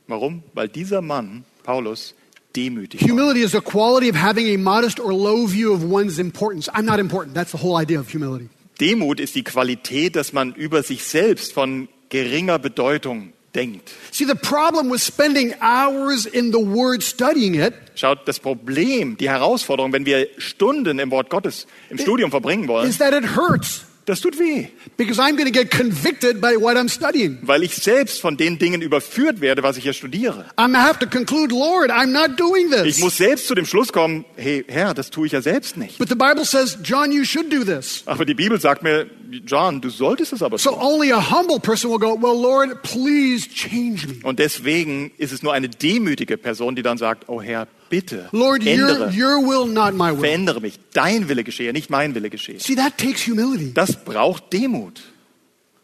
[0.07, 0.41] Warum?
[0.53, 2.15] Weil dieser Mann, Paulus,
[2.55, 3.01] demütig.
[3.01, 6.67] Humility is the quality of having a modest or low view of one's importance.
[6.69, 7.35] I'm not important.
[7.35, 8.49] That's the whole idea of humility.
[8.81, 13.89] Demut ist die Qualität, dass man über sich selbst von geringer Bedeutung denkt.
[14.11, 19.29] See, the problem with spending hours in the Word studying it Schaut, das Problem, die
[19.29, 23.85] Herausforderung, wenn wir Stunden im Wort Gottes im Studium verbringen wollen, is that it hurts
[24.09, 27.37] das tut weh, because I'm going to get convicted by what I'm studying.
[27.43, 30.45] weil ich selbst von den Dingen überführt werde, was ich hier studiere.
[30.57, 32.99] I'm have to conclude, Lord, I'm not doing Ich this.
[32.99, 35.99] muss selbst zu dem Schluss kommen, hey Herr, das tue ich ja selbst nicht.
[35.99, 38.01] But the Bible says, John, you should do this.
[38.07, 39.05] Aber die Bibel sagt mir,
[39.45, 40.79] John, du solltest es aber So tun.
[40.81, 44.15] only a humble person will go, Well, Lord, please change me.
[44.23, 48.63] Und deswegen ist es nur eine demütige Person, die dann sagt, oh Herr, bitte, Lord,
[48.63, 50.19] your, ändere, your will, not my will.
[50.21, 50.79] verändere mich.
[50.93, 52.59] Dein Wille geschehe, nicht mein Wille geschehe.
[52.59, 53.73] See, that takes humility.
[53.73, 55.01] Das braucht Demut.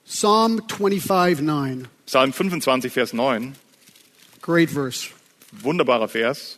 [0.07, 1.87] Psalm 25 9.
[2.05, 3.55] Psalm 25, Vers 9,
[4.41, 5.07] Great verse.
[5.51, 6.57] wunderbarer Vers.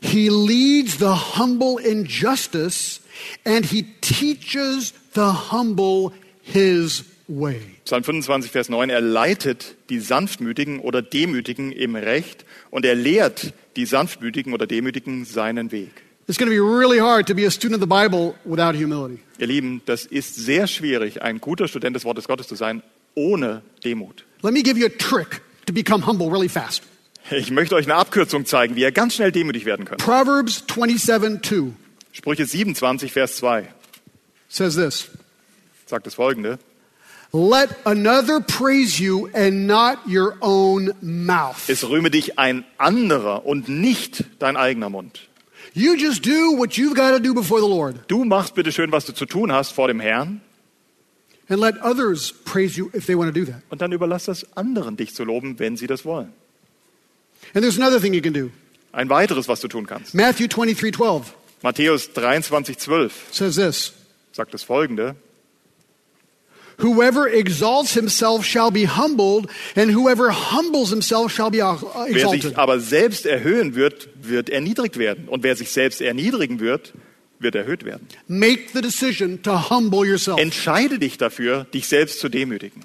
[0.00, 3.00] He leads the humble in justice,
[3.44, 7.60] and he teaches the humble his way.
[7.84, 13.52] Psalm 25, Vers 9, er leitet die Sanftmütigen oder Demütigen im Recht und er lehrt
[13.76, 15.90] die Sanftmütigen oder Demütigen seinen Weg.
[16.28, 19.18] It's going to be really hard to be a student of the Bible without humility.
[19.38, 22.82] Ihr Lieben, das ist sehr schwierig, ein guter Student des Wortes Gottes zu sein,
[23.14, 24.24] ohne Demut.
[24.42, 26.82] Let me give you a trick to become humble really fast.
[27.30, 30.00] Ich möchte euch eine Abkürzung zeigen, wie ihr ganz schnell demütig werden könnt.
[30.00, 31.72] Proverbs 27 2
[32.12, 33.68] Sprüche 27, Vers 2
[34.48, 35.08] says this
[35.86, 36.58] sagt das folgende.
[37.32, 41.68] Let another praise you and not your own mouth.
[41.68, 45.20] Es rühme dich ein anderer und nicht dein eigener Mund.
[45.74, 48.90] You just do what you've got to do before the Lord, Du machst bitte schön,
[48.92, 50.40] was du zu tun hast vor dem Herrn
[51.50, 53.62] and let others praise you if they want to do that.
[53.68, 56.32] und dann überlass das anderen, dich zu loben, wenn sie das wollen.
[57.54, 58.50] And there's another thing you can do.
[58.92, 60.14] Ein weiteres, was du tun kannst.
[60.14, 63.92] Matthew 23 12 Matthäus 23, 12 says this
[64.38, 65.16] sagt das folgende.
[66.80, 72.42] Whoever exalts himself shall be humbled, and whoever humbles himself shall be uh, Wer exalted.
[72.42, 75.28] sich aber selbst erhöhen wird, wird erniedrigt werden.
[75.28, 76.92] Und wer sich selbst erniedrigen wird,
[77.40, 78.06] wird erhöht werden.
[78.28, 80.38] Make the decision to humble yourself.
[80.38, 82.84] Entscheide dich dafür, dich selbst zu demütigen.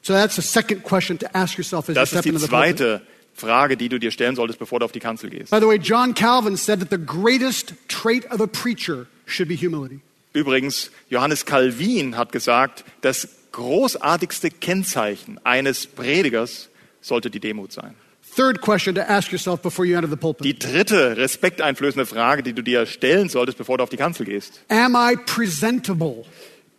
[0.00, 2.40] So that's the second question to ask yourself as you Das ist step die into
[2.40, 2.78] the pulpit.
[2.78, 3.02] zweite
[3.34, 5.50] Frage, die du dir stellen solltest, bevor du auf die Kanzel gehst.
[5.50, 9.56] By the way, John Calvin said that the greatest trait of a preacher should be
[9.56, 10.00] humility.
[10.32, 16.68] Übrigens, Johannes Calvin hat gesagt, das großartigste Kennzeichen eines Predigers
[17.00, 17.94] sollte die Demut sein.
[18.36, 22.52] Third question to ask yourself before you enter the pulpit Die dritte respekteinflößende Frage, die
[22.52, 24.62] du dir stellen solltest, bevor du auf die Kanzel gehst.
[24.68, 26.24] Am I presentable?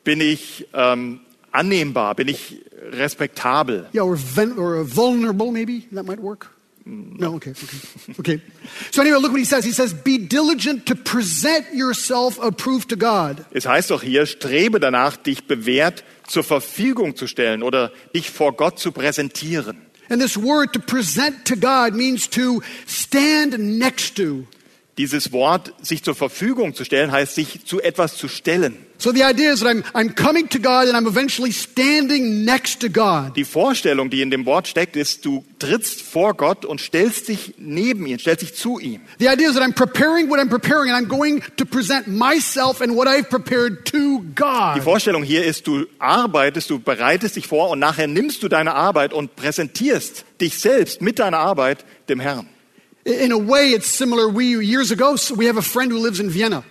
[0.05, 1.19] Bin ich ähm,
[1.51, 2.15] annehmbar?
[2.15, 2.61] Bin ich
[2.91, 3.87] respektabel?
[3.93, 4.17] Yeah, or,
[4.57, 5.83] or vulnerable, maybe?
[5.93, 6.51] That might work.
[6.83, 7.77] No, okay, okay.
[8.19, 8.41] Okay.
[8.91, 9.63] So, anyway, look what he says.
[9.63, 13.45] He says, Be diligent to present yourself approved to God.
[13.51, 18.53] Es heißt doch hier, strebe danach, dich bewährt zur Verfügung zu stellen oder dich vor
[18.53, 19.77] Gott zu präsentieren.
[20.09, 24.45] And this word to present to God means to stand next to.
[25.01, 28.85] Dieses Wort, sich zur Verfügung zu stellen, heißt, sich zu etwas zu stellen.
[28.99, 32.81] So the idea is that I'm, I'm coming to God and I'm eventually standing next
[32.81, 33.35] to God.
[33.35, 37.55] Die Vorstellung, die in dem Wort steckt, ist, du trittst vor Gott und stellst dich
[37.57, 39.01] neben ihn, stellst dich zu ihm.
[39.17, 42.79] The idea is that I'm preparing what I'm preparing and I'm going to present myself
[42.79, 44.83] and what I've prepared to Die God.
[44.83, 49.13] Vorstellung hier ist, du arbeitest, du bereitest dich vor und nachher nimmst du deine Arbeit
[49.13, 52.50] und präsentierst dich selbst mit deiner Arbeit dem Herrn.
[53.05, 54.29] In a way, it's similar.
[54.29, 56.63] We, years ago, so we have a friend who lives in Vienna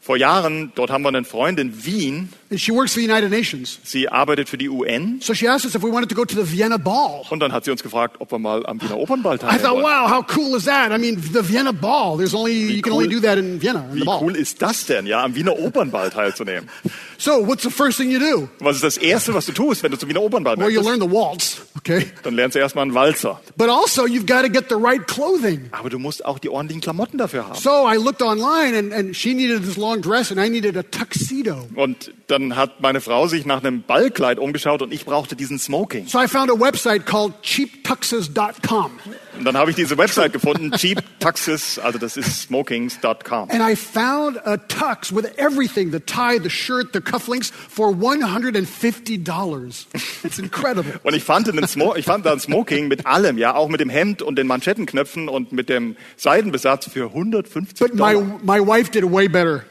[0.00, 3.30] Vor Jahren, dort haben wir einen Freund in Wien, and she works for the United
[3.30, 3.78] Nations.
[3.82, 6.34] sie arbeitet für die UN So she asked us if we wanted to go to
[6.36, 7.22] the Vienna Ball.
[7.30, 9.74] und dann hat sie uns gefragt, ob wir mal am Wiener Opernball I teilnehmen thought,
[9.74, 9.84] wollen.
[9.84, 10.92] wow, how cool is that?
[10.92, 12.16] I mean, the Vienna Ball.
[12.18, 14.86] There's only you can cool- only do that in Vienna, in Wie cool ist das
[14.86, 16.68] denn, ja, am Wiener Opernball teilzunehmen?
[17.22, 18.48] So, what's the first thing you do?
[18.58, 20.98] Was ist das Erste, was du tust, wenn du zum Wiener Opernball Well, you möchtest?
[20.98, 22.06] learn the waltz, okay?
[22.24, 23.40] Dann lernst du erstmal einen Walzer.
[23.56, 25.68] But also, you've got to get the right clothing.
[25.70, 27.54] Aber du musst auch die ordentlichen Klamotten dafür haben.
[27.60, 30.82] So I looked online, and, and she needed this long dress, and I needed a
[30.82, 31.68] tuxedo.
[31.76, 36.06] Und dann hat meine Frau sich nach einem Ballkleid umgeschaut und ich brauchte diesen Smoking.
[36.06, 38.90] So I found a website called cheaptuxes.com.
[39.38, 43.50] Und dann habe ich diese Website gefunden, Cheap Tuxes, also das ist smokings.com.
[43.50, 49.86] And I found a tux with everything the tie, the shirt, the cufflinks for $150.
[50.24, 51.00] It's incredible.
[51.02, 53.80] Und ich fand, einen Smo ich fand da ein Smoking mit allem, ja, auch mit
[53.80, 58.90] dem Hemd und den Manschettenknöpfen und mit dem Seidenbesatz für 150 But my, my wife
[58.90, 59.64] did way better.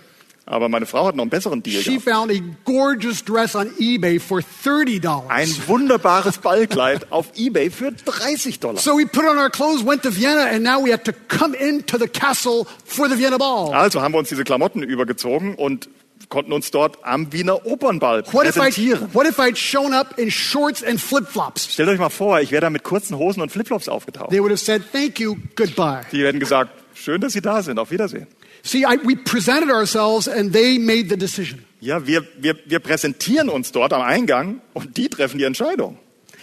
[0.46, 2.04] Aber meine Frau hat noch einen besseren Deal She gehabt.
[2.10, 5.28] found a gorgeous dress on eBay for $30.
[5.30, 8.78] Ein wunderbares Ballkleid auf Ebay für 30 Dollar.
[8.80, 11.56] So we put on our clothes, went to Vienna, and now we had to come
[11.56, 13.74] into the castle for the Vienna Ball.
[13.74, 15.90] Also haben wir uns diese Klamotten übergezogen und
[16.30, 19.10] konnten uns dort am Wiener Opernball What if, I, präsentieren.
[19.14, 21.72] what if I'd shown up in shorts and flip-flops?
[21.74, 24.30] Stellt euch mal vor, ich wäre da mit kurzen Hosen und Flipflops aufgetaucht.
[24.32, 26.02] They would have said, thank you, goodbye.
[26.12, 28.28] Die hätten gesagt, schön, dass Sie da sind, auf Wiedersehen.
[28.64, 31.66] See, I, we presented ourselves and they made the decision.
[31.80, 35.98] Ja, wir, wir, wir präsentieren uns dort am Eingang und die treffen die Entscheidung.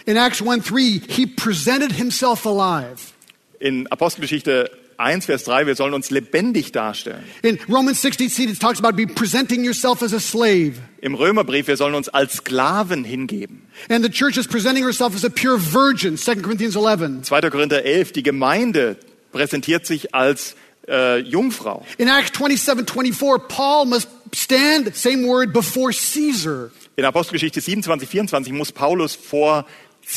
[0.05, 3.13] In Acts 1:3, he presented himself alive.
[3.59, 7.23] In Apostelgeschichte 1, Vers 3, wir sollen uns lebendig darstellen.
[7.41, 10.73] In Romans 16, it talks about be presenting yourself as a slave.
[10.99, 13.61] Im Römerbrief, wir sollen uns als Sklaven hingeben.
[13.89, 17.23] And the church is presenting herself as a pure virgin, 2 Corinthians 11.
[17.23, 17.49] 2.
[17.49, 18.97] Korinther 11, die Gemeinde
[19.31, 20.55] präsentiert sich als
[20.89, 21.85] äh, Jungfrau.
[21.97, 26.71] In Acts 27, 24, Paul must stand, same word, before Caesar.
[26.95, 29.65] In Apostelgeschichte 27, 24 muss Paulus vor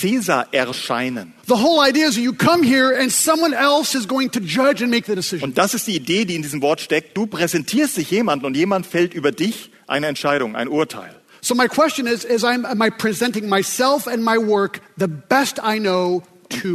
[0.00, 1.34] Caesar erscheinen.
[1.46, 4.90] The whole idea is you come here and someone else is going to judge and
[4.90, 5.50] make the decision.
[5.50, 7.16] Und das ist die Idee, die in diesem Wort steckt.
[7.16, 11.14] Du präsentierst dich jemandem und jemand fällt über dich eine Entscheidung, ein Urteil.
[11.44, 15.58] So my question is, is I'm, am I presenting myself and my work the best
[15.58, 16.22] I know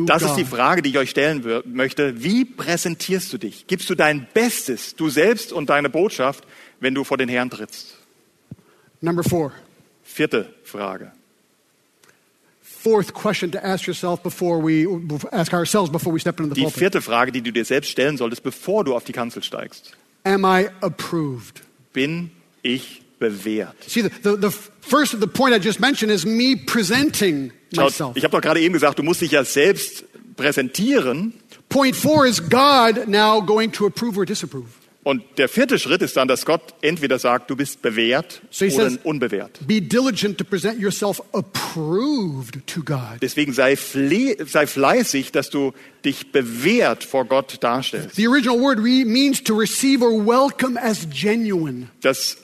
[0.05, 0.45] Das ist die?
[0.45, 2.23] Frage, die ich euch stellen möchte.
[2.23, 3.67] Wie präsentierst du dich?
[3.67, 6.45] Gibst du dein Bestes, du selbst und deine Botschaft,
[6.79, 7.97] wenn du vor den Herrn trittst?
[9.01, 9.51] Number four.
[10.03, 11.11] Vierte Frage.
[12.61, 14.87] Fourth question to ask yourself before we
[15.31, 18.17] ask ourselves before we step into the Die vierte Frage, die du dir selbst stellen
[18.17, 19.91] solltest, bevor du auf die Kanzel steigst.
[20.23, 21.61] Am I approved?
[21.91, 23.75] Bin ich bewährt?
[23.87, 28.15] See, the, the, the first the point I just mentioned is me presenting Schaut, myself.
[28.15, 30.03] ich habe doch gerade eben gesagt, du musst dich ja selbst
[30.35, 31.33] präsentieren.
[31.69, 34.65] Point four is God now going to approve or disapprove.
[35.03, 38.89] Und der vierte Schritt ist dann, dass Gott entweder sagt, du bist bewährt So oder
[38.89, 39.57] says- unbewährt.
[39.65, 43.21] Be diligent to present yourself approved to God.
[43.21, 48.15] Deswegen sei, sei fleißig, dass du dich bewährt vor Gott darstellst.
[48.17, 51.87] The original word means to receive or welcome as genuine.
[52.01, 52.37] Das,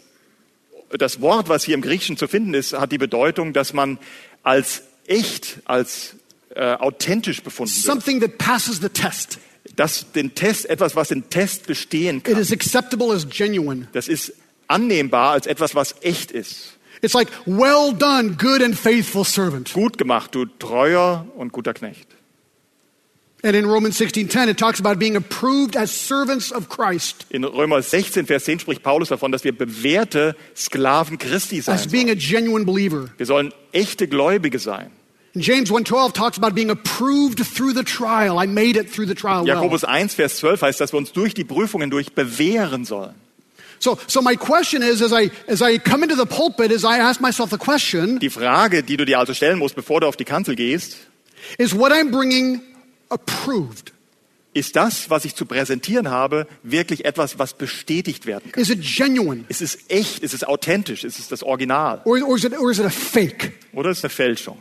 [0.98, 4.00] das Wort, was hier im Griechischen zu finden ist, hat die Bedeutung, dass man
[4.42, 6.16] als echt, als
[6.56, 7.84] äh, authentisch befunden wird.
[7.86, 9.40] Something that passes the test.
[9.76, 12.38] Das den Test, etwas, was den Test bestehen It kann.
[12.38, 13.88] is acceptable as genuine.
[13.94, 14.34] Das ist
[14.68, 16.78] annehmbar als etwas, was echt ist.
[17.02, 19.74] It's like, well done, good and faithful servant.
[19.74, 22.08] Gut gemacht, du treuer und guter Knecht.
[23.46, 27.82] And in Romans 16:10 it talks about being approved as servants of Christ, In Römer
[27.82, 32.16] 16, Vers 10 spricht Paulus davon, dass wir bewährte Sklaven Christi sein as being a
[32.16, 33.10] genuine believer.
[33.18, 34.92] Wir sollen echte Gläubige sein.
[35.36, 38.42] James 1:12 talks about being approved through the trial.
[38.42, 39.56] I made it through the trial well.
[39.56, 43.16] Jakobus 1, Vers 12 heißt, dass wir uns durch die Prüfungen durch bewähren sollen.
[43.80, 47.02] So, so my question is, as I as I come into the pulpit, as I
[47.02, 50.16] ask myself the question, Die Frage, die du dir also stellen musst, bevor du auf
[50.16, 50.96] die Kanzel gehst,
[51.58, 52.62] is what I'm bringing
[53.14, 53.94] approved?
[54.54, 58.62] ist das, was ich zu präsentieren habe, wirklich etwas, was bestätigt werden kann?
[58.62, 60.20] Is it genuine, Ist es echt?
[60.20, 61.04] Ist es authentisch?
[61.04, 62.02] Ist es das Original?
[62.06, 63.54] or, or is it or is it a fake?
[63.74, 64.58] Oder ist es eine Fälschung?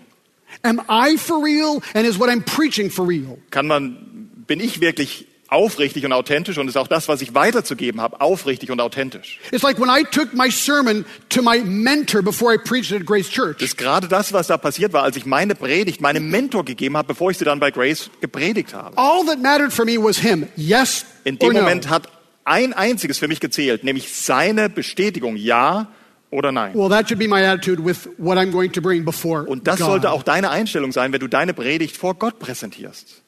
[0.62, 3.38] Am I for real, and is what I'm preaching for real?
[3.50, 8.00] Kann man, bin ich wirklich aufrichtig und authentisch und ist auch das, was ich weiterzugeben
[8.00, 9.38] habe, aufrichtig und authentisch?
[9.52, 13.26] It's like when I took my sermon to my mentor before I preached at Grace
[13.26, 13.62] Das Church.
[13.62, 17.08] ist gerade das, was da passiert war, als ich meine Predigt meinem Mentor gegeben habe,
[17.08, 18.96] bevor ich sie dann bei Grace gepredigt habe.
[18.98, 20.48] All that mattered for me was him.
[20.56, 21.60] Yes In or dem no.
[21.60, 22.08] Moment hat
[22.44, 25.86] ein einziges für mich gezählt, nämlich seine Bestätigung, ja
[26.30, 26.74] oder nein.
[26.74, 29.78] Well, that should be my attitude with what I'm going to bring before Und das
[29.78, 29.86] God.
[29.86, 33.21] sollte auch deine Einstellung sein, wenn du deine Predigt vor Gott präsentierst.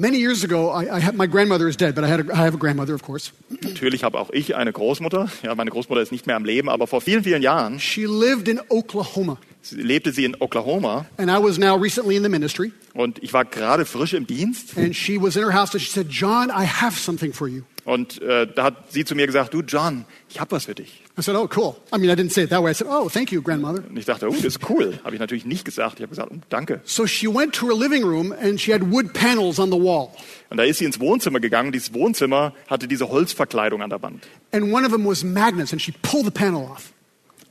[0.00, 2.44] Many years ago, I, I had, my grandmother is dead, but I, had a, I
[2.44, 3.32] have a grandmother, of course.
[3.64, 5.28] Natürlich habe auch ich eine Großmutter.
[5.42, 8.46] Ja, meine Großmutter ist nicht mehr am Leben, aber vor vielen, vielen Jahren She lived
[8.46, 9.38] in Oklahoma,
[9.72, 12.70] lebte sie in Oklahoma and I was now recently in the ministry.
[12.94, 15.90] und ich war gerade frisch im Dienst And she was in her house, and she
[15.90, 19.54] said, "John, I have something for you." Und äh, da hat sie zu mir gesagt,
[19.54, 21.02] du John, ich habe was für dich.
[21.18, 22.70] I said, "Oh, cool." I mean, I didn't say it that way.
[22.70, 24.98] I said, "Oh, thank you, grandmother." Und ich dachte, oh, das ist cool.
[25.04, 25.94] Habe ich natürlich nicht gesagt.
[25.94, 26.80] Ich habe gesagt, oh, danke.
[26.84, 30.10] So she went to her living room, and she had wood panels on the wall,
[30.50, 31.72] Und da ist sie ins Wohnzimmer gegangen.
[31.72, 34.26] Dieses Wohnzimmer hatte diese Holzverkleidung an der Wand.
[34.52, 36.92] and one of them was magnets, and she pulled the panel off.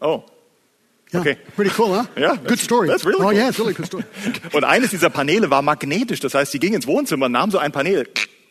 [0.01, 0.23] Oh.
[1.13, 1.37] Yeah, Okay.
[1.55, 2.05] pretty cool, huh?
[2.17, 2.87] Yeah, good story.
[2.89, 3.33] that's really oh cool.
[3.33, 4.03] yeah, it's really good story.
[4.53, 6.19] Und eines dieser Paneele war magnetisch.
[6.19, 8.07] Das heißt, sie ging ins Wohnzimmer, nahm so ein Panel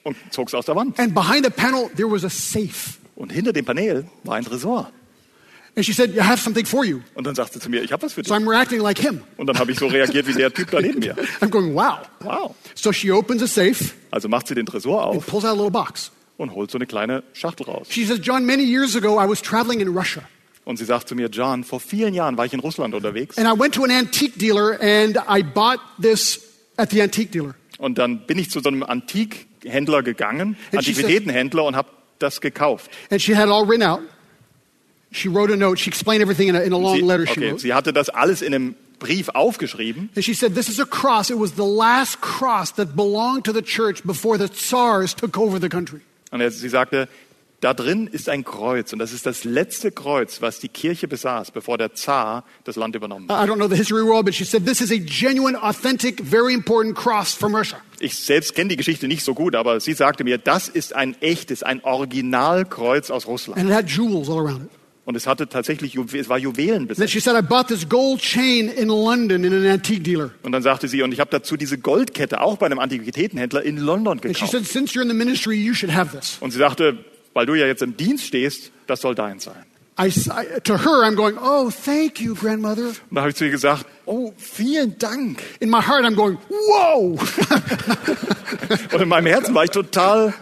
[0.07, 0.99] und zog es aus der Wand.
[1.01, 2.97] And behind the panel, there was a safe.
[3.17, 4.91] Und hinter dem Panel war ein Tresor.
[5.75, 7.01] And she said, I have something for you.
[7.15, 8.29] Und dann sagte sie zu mir, ich habe was für dich.
[8.29, 9.21] So I'm reacting like him.
[9.37, 11.15] Und dann habe ich so reagiert wie der Typ da neben mir.
[11.41, 11.99] I'm going, wow.
[12.21, 12.55] Wow.
[12.75, 15.55] So she opens a safe Also macht sie den Tresor and auf pulls out a
[15.55, 16.13] little box.
[16.39, 17.89] und holt so eine kleine Schachtel raus.
[17.91, 20.23] She says, John, many years ago I was traveling in Russia.
[20.65, 23.47] Und sie sagt zu mir, John, vor vielen Jahren war ich in Russland unterwegs And
[23.47, 26.41] I went to an antique dealer and I bought this
[26.77, 27.55] at the antique dealer.
[27.79, 28.83] und dann bin ich zu so einem
[29.67, 32.91] Antikhändler gegangen, And Antiquitätenhändler und habe das gekauft.
[33.11, 34.01] And she had it all written out.
[35.13, 35.79] She wrote a note.
[35.79, 37.61] She explained everything in a, in a long Sie, letter she okay, wrote.
[37.61, 41.31] sie hatte das alles in einem Brief aufgeschrieben And she said, This is a cross.
[41.31, 45.61] It was the last cross that belonged to the church before the Tsars took over
[45.61, 46.01] the country.
[46.33, 47.09] und sie sagte,
[47.61, 51.53] da drin ist ein Kreuz und das ist das letzte Kreuz, was die Kirche besaß,
[51.53, 53.47] bevor der Zar das Land übernommen hat.
[53.47, 56.53] I don't know the history well, but she said, This is a genuine, authentic, very
[56.53, 57.79] important cross from Russia.
[57.99, 61.17] Ich selbst kenne die Geschichte nicht so gut, aber sie sagte mir, das ist ein
[61.23, 63.59] echtes, ein Originalkreuz aus Russland.
[63.59, 64.71] And it had jewels all around it.
[65.07, 67.27] Und es hatte tatsächlich, es war Juwelen besetzt.
[67.27, 67.33] Und
[70.53, 74.21] dann sagte sie, und ich habe dazu diese Goldkette auch bei einem Antiquitätenhändler in London
[74.21, 74.53] gekauft.
[76.41, 76.99] Und sie sagte,
[77.37, 79.63] weil du ja jetzt im Dienst stehst, das soll dein sein.
[79.99, 80.11] I,
[80.65, 82.89] to her, I'm going, Oh, thank you, grandmother.
[82.89, 85.43] Und da habe ich zu ihr gesagt, oh, vielen Dank.
[85.61, 87.19] In my heart, I'm going, Whoa.
[88.93, 90.33] Und in meinem Herzen war ich total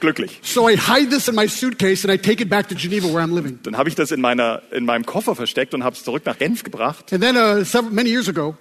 [0.00, 0.40] glücklich.
[0.42, 3.22] so I hide this in my suitcase and I take it back to Geneva where
[3.22, 3.58] I'm living.
[3.62, 6.36] Dann habe ich das in, meiner, in meinem Koffer versteckt und habe es zurück nach
[6.38, 7.12] Genf gebracht.
[7.14, 8.56] And then uh, several, many years ago,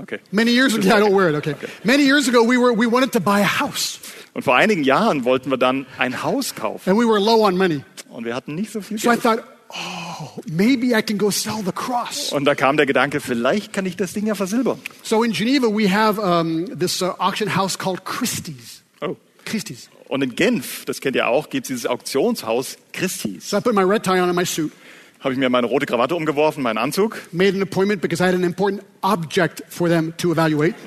[0.00, 0.18] Okay.
[0.32, 1.54] many years ago, yeah, I don't wear it, okay.
[1.84, 3.98] Many years ago, we, were, we wanted to buy a house
[4.38, 6.88] Und vor einigen Jahren wollten wir dann ein Haus kaufen.
[6.88, 7.82] and we were low on money.
[8.08, 9.22] Und wir hatten nicht so viel So I Geld.
[9.24, 12.32] thought, oh, maybe I can go sell the cross.
[12.32, 14.78] Und da kam der Gedanke, vielleicht kann ich das Ding ja versilbern.
[15.02, 18.84] So in Geneva, we have um, this uh, auction house called Christie's.
[19.00, 19.16] Oh.
[19.44, 19.90] Christie's.
[20.06, 23.50] Und in Genf, das kennt ihr auch, gibt es dieses Auktionshaus Christie's.
[23.50, 24.70] So I put my red tie on and my suit,
[25.18, 28.36] Habe ich mir meine rote Krawatte umgeworfen, meinen Anzug, made an appointment because I had
[28.36, 30.76] an important object for them to evaluate.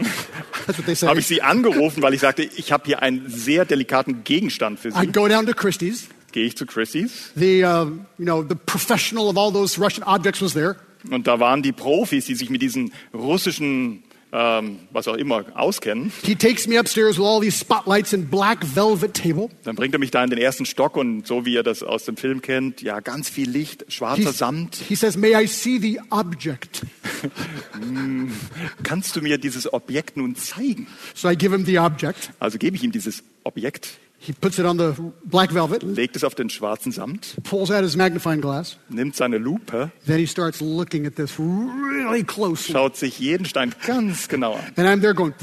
[0.96, 1.10] Said.
[1.10, 4.90] habe ich sie angerufen, weil ich sagte, ich habe hier einen sehr delikaten Gegenstand für
[4.90, 5.08] I sie.
[5.08, 6.08] go down to Christie's.
[6.32, 7.86] Gehe ich zu Christie's The, uh,
[8.18, 10.78] you know, the professional of all those Russian objects was there.
[11.10, 16.12] und da waren die Profis, die sich mit diesen russischen, ähm, was auch immer, auskennen.
[16.24, 19.50] He takes me upstairs with all these spotlights and black velvet table.
[19.64, 22.06] Dann bringt er mich da in den ersten Stock und so wie ihr das aus
[22.06, 24.76] dem Film kennt, ja, ganz viel Licht, schwarzer He's- Samt.
[24.88, 26.82] He says, May I see the object?
[28.84, 30.88] Kannst du mir dieses Objekt nun zeigen?
[31.14, 32.32] So I give him the object.
[32.40, 33.90] Also gebe ich ihm dieses Objekt,
[34.24, 37.82] He puts it on the black velvet, legt es auf den schwarzen Samt, pulls out
[37.82, 38.78] his magnifying glass.
[38.90, 42.72] nimmt seine Lupe, Then he starts looking at this really closely.
[42.74, 44.74] schaut sich jeden Stein ganz genau an.
[44.76, 45.34] And I'm there going.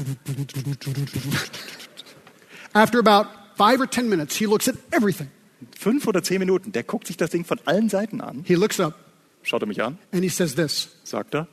[2.73, 5.29] After about five or ten minutes, he looks at everything.
[5.77, 8.79] Fünf oder zehn Minuten, der guckt sich das Ding von allen Seiten an, He looks
[8.79, 8.93] up
[9.43, 11.47] schaut er mich an, and he says this sagt er,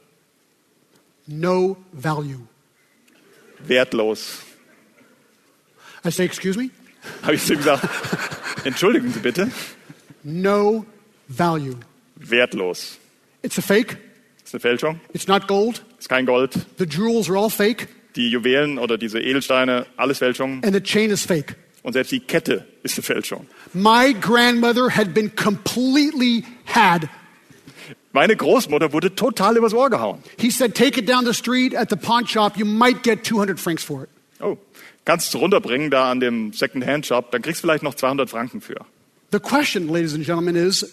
[1.27, 2.47] no value.
[3.67, 4.43] wertlos.
[6.05, 6.71] I say, Excuse me?
[7.23, 7.88] Habe ich zu ihm gesagt,
[8.64, 9.51] entschuldigen Sie bitte,
[10.23, 10.85] No
[11.29, 11.77] value.
[12.16, 12.99] wertlos.
[13.42, 13.97] It's a fake.
[14.45, 15.85] Ist eine Fälschung, It's not gold.
[15.99, 16.55] ist kein Gold.
[16.79, 17.88] The jewels are all fake.
[18.16, 20.62] Die Juwelen oder diese Edelsteine, alles Fälschung.
[20.64, 21.57] And the chain is fake.
[21.83, 23.47] Und selbst die Kette ist eine Fälschung.
[23.73, 27.09] My grandmother had been completely had.
[28.12, 30.23] Meine Großmutter wurde total übers Ohr gehauen.
[30.38, 32.57] He said, Take it down the street at the pawn shop.
[32.57, 34.09] You might get 200 francs for it.
[34.40, 34.57] Oh,
[35.07, 38.85] kannst du runterbringen da an dem Second-Hand-Shop, dann kriegst du vielleicht noch 200 Franken für.
[39.33, 40.85] The question, ladies and gentlemen, is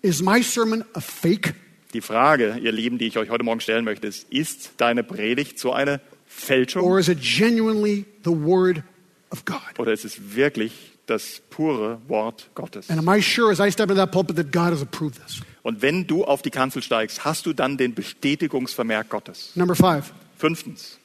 [0.00, 1.54] Is my sermon a fake?
[1.92, 5.58] Die Frage, ihr Lieben, die ich euch heute Morgen stellen möchte, ist, ist deine Predigt
[5.58, 8.82] so eine Fälschung Or is it genuinely the Word
[9.30, 9.58] of God?
[9.78, 10.72] oder ist es wirklich
[11.06, 12.88] das pure Wort Gottes?
[12.90, 15.40] And am I sure as I step into that pulpit that God has approved this?
[15.62, 19.50] Und wenn du auf die Kanzel steigst, hast du dann den Bestätigungsvermerk Gottes.
[19.56, 20.98] Number five, Fünftens,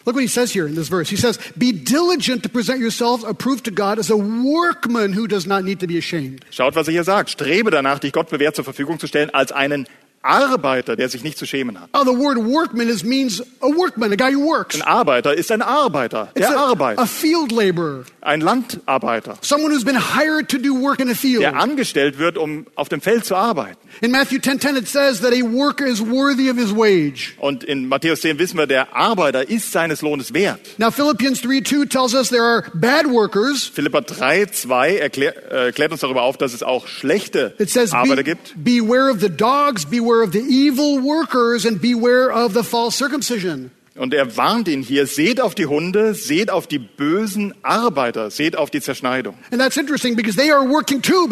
[0.07, 1.09] Look what he says here in this verse.
[1.09, 5.47] He says, Be diligent to present yourselves approved to God as a workman who does
[5.47, 6.45] not need to be ashamed.
[6.51, 7.31] Schaut, was er hier sagt.
[7.31, 9.87] Strebe danach, dich Gott bewährt zur Verfügung zu stellen, als einen
[10.25, 11.89] Arbeiter, der sich nicht zu schämen hat.
[11.93, 14.75] Oh, the word workman is, means a workman, a guy who works.
[14.77, 17.09] Ein Arbeiter ist ein Arbeiter, It's der a, a arbeitet.
[17.09, 21.43] field laborer, Ein Landarbeiter, someone who's been hired to do work in a field.
[21.43, 23.77] der angestellt wird, um auf dem Feld zu arbeiten.
[24.01, 27.35] In Matthew 10:10 it says that a worker is worthy of his wage.
[27.39, 30.61] Und in Matthäus 10 wissen wir, der Arbeiter ist seines Lohnes wert.
[30.79, 33.65] Now Philippians 3:2 tells us there are bad workers.
[33.73, 38.17] Philippa 3, 2 erklär, äh, klärt uns darüber auf, dass es auch schlechte says Arbeiter
[38.17, 38.55] be, gibt.
[38.57, 43.71] beware of the dogs, beware of the evil workers and beware of the false circumcision.
[43.97, 48.57] Und er warnt ihn hier, seht auf die Hunde, seht auf die bösen Arbeiter, seht
[48.57, 49.37] auf die Zerschneidung.
[51.01, 51.29] Too.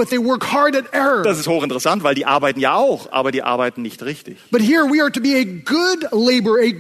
[1.24, 4.38] Das ist hochinteressant, weil die arbeiten ja auch, aber die arbeiten nicht richtig.
[4.54, 4.58] A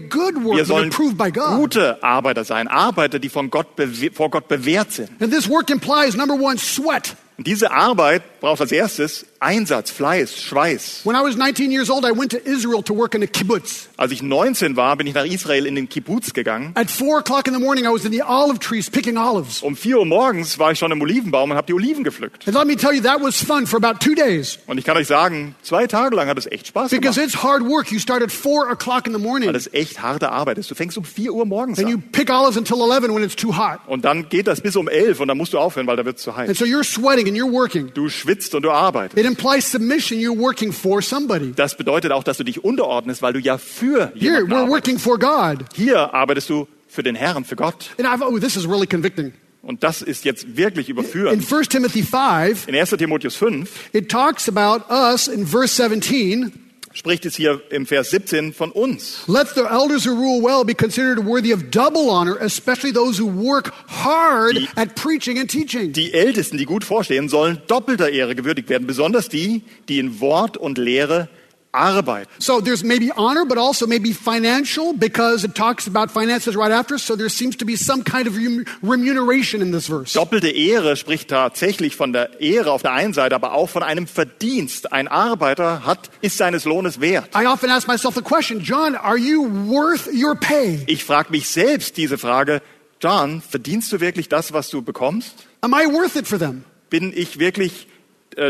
[0.08, 1.56] good Wir sollen approved by God.
[1.56, 3.66] gute Arbeiter sein, Arbeiter, die von Gott
[4.14, 5.10] vor Gott bewährt sind.
[5.20, 7.16] And this work implies number one, sweat.
[7.38, 11.00] Und diese Arbeit braucht als erstes Einsatz, Fleiß, Schweiß.
[11.04, 13.88] When I was 19 years old, I went to Israel to work in a kibbutz.
[13.96, 16.72] Als ich 19 war, bin ich nach Israel in den Kibbutz gegangen.
[16.74, 19.62] At four o'clock in the morning, I was in the olive trees picking olives.
[19.62, 22.46] Um 4 Uhr morgens war ich schon im Olivenbaum und habe die Oliven gepflückt.
[22.46, 24.96] And let me tell you, that was fun for about two days Und ich kann
[24.96, 27.34] euch sagen, zwei Tage lang hat es echt Spaß because gemacht.
[27.34, 27.90] it's hard work.
[27.90, 30.70] You start at four o'clock in the morning Weil es echt harte Arbeit ist.
[30.70, 32.02] Du fängst um 4 Uhr morgens and you an.
[32.12, 33.80] pick olives until 11 when it's too hot.
[33.86, 36.18] Und dann geht das bis um 11 und dann musst du aufhören, weil da wird
[36.18, 36.58] es zu And heiß.
[36.58, 37.90] so you're sweating and you're working.
[37.94, 39.18] Du schwitzt und du arbeitest.
[39.18, 40.18] It implies submission.
[40.20, 41.52] You're working for somebody.
[41.54, 44.68] Das bedeutet auch, dass du dich unterordnest, weil du ja für Here, we're arbeitest.
[44.68, 45.64] working for God.
[45.74, 47.90] Hier arbeitest du für den Herrn, für Gott.
[47.98, 49.32] And I've, oh, this is really convicting.
[49.62, 51.52] Und das ist jetzt wirklich In überführend.
[51.52, 52.90] 1 Timothy 5, In 1.
[52.90, 56.52] Timotheus 5 it talks about us in verse 17.
[56.94, 59.22] spricht es hier im Vers 17 von uns.
[59.26, 63.26] Let the elders who rule well be considered worthy of double honor, especially those who
[63.26, 65.92] work hard Die- at preaching and teaching.
[65.92, 70.56] Die Ältesten, die gut vorstehen, sollen doppelter Ehre gewürdigt werden, besonders die, die in Wort
[70.56, 71.28] und Lehre
[71.72, 72.28] arbeiten.
[72.38, 76.98] So there's maybe honor, but also maybe financial because it talks about finances right after.
[76.98, 80.12] So there seems to be some kind of rem- remuneration in this verse.
[80.12, 84.06] Doppelte Ehre spricht tatsächlich von der Ehre auf der einen Seite, aber auch von einem
[84.06, 84.92] Verdienst.
[84.92, 87.30] Ein Arbeiter hat, ist seines Lohnes wert.
[87.34, 90.82] I often ask myself the question, John, are you worth your pay?
[90.86, 92.60] Ich frage mich selbst diese Frage,
[93.00, 95.46] John, verdienst du wirklich das, was du bekommst?
[95.60, 96.64] Am I worth it for them?
[96.90, 97.88] Bin ich wirklich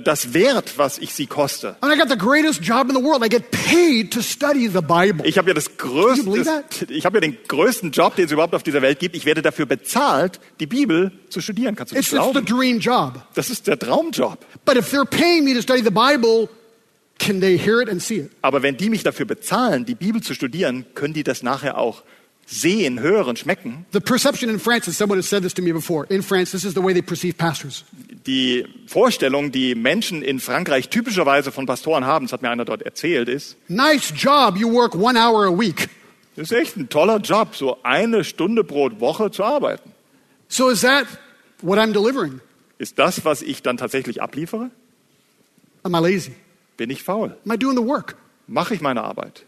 [0.05, 1.77] das wert, was ich sie koste?
[1.83, 3.25] I mean, I got the greatest job in the world.
[3.25, 5.27] I get paid to study the Bible.
[5.27, 8.63] Ich habe ja das größte, ich habe ja den größten Job, den es überhaupt auf
[8.63, 9.17] dieser Welt gibt.
[9.17, 11.75] Ich werde dafür bezahlt, die Bibel zu studieren.
[11.75, 12.47] Kannst du das It's, it's the glauben?
[12.47, 13.23] dream job.
[13.35, 14.45] Das ist der Traumjob.
[14.65, 16.49] But if they're paying me to study the Bible,
[17.19, 18.31] can they hear it and see it?
[18.43, 22.03] Aber wenn die mich dafür bezahlen, die Bibel zu studieren, können die das nachher auch
[22.47, 23.87] sehen, hören, schmecken.
[23.93, 26.65] The perception in France, and someone has said this to me before, in France, this
[26.65, 27.85] is the way they perceive pastors.
[28.27, 32.83] Die Vorstellung, die Menschen in Frankreich typischerweise von Pastoren haben, das hat mir einer dort
[32.83, 35.89] erzählt, ist, Nice job, you work one hour a week.
[36.37, 39.91] das ist echt ein toller Job, so eine Stunde pro Woche zu arbeiten.
[40.49, 41.07] So is that
[41.63, 42.41] what I'm delivering?
[42.79, 44.71] Ist das, was ich dann tatsächlich abliefere?
[45.83, 46.33] Am I lazy?
[46.77, 47.37] Bin ich faul?
[47.45, 48.17] Am I doing the work?
[48.47, 49.45] Mache ich meine Arbeit?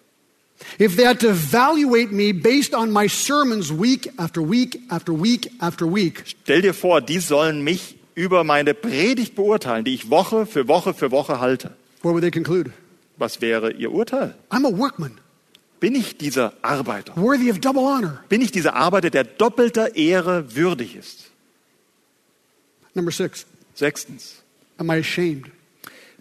[0.80, 5.50] If they had to evaluate me based on my sermons week after week after week
[5.60, 10.46] after week, Stell dir vor, die sollen mich über meine Predigt beurteilen, die ich Woche
[10.46, 11.74] für Woche für Woche halte.
[12.02, 12.70] what would they conclude?
[13.16, 14.34] Was wäre ihr Urteil?
[14.50, 15.18] I'm a workman,
[15.80, 17.14] Bin ich dieser Arbeiter?
[17.16, 18.22] worthy of double honor.
[18.28, 21.30] Bin ich dieser Arbeiter, der doppelter Ehre würdig ist?
[22.94, 24.42] Number six, Sechstens,
[24.78, 25.46] am I ashamed?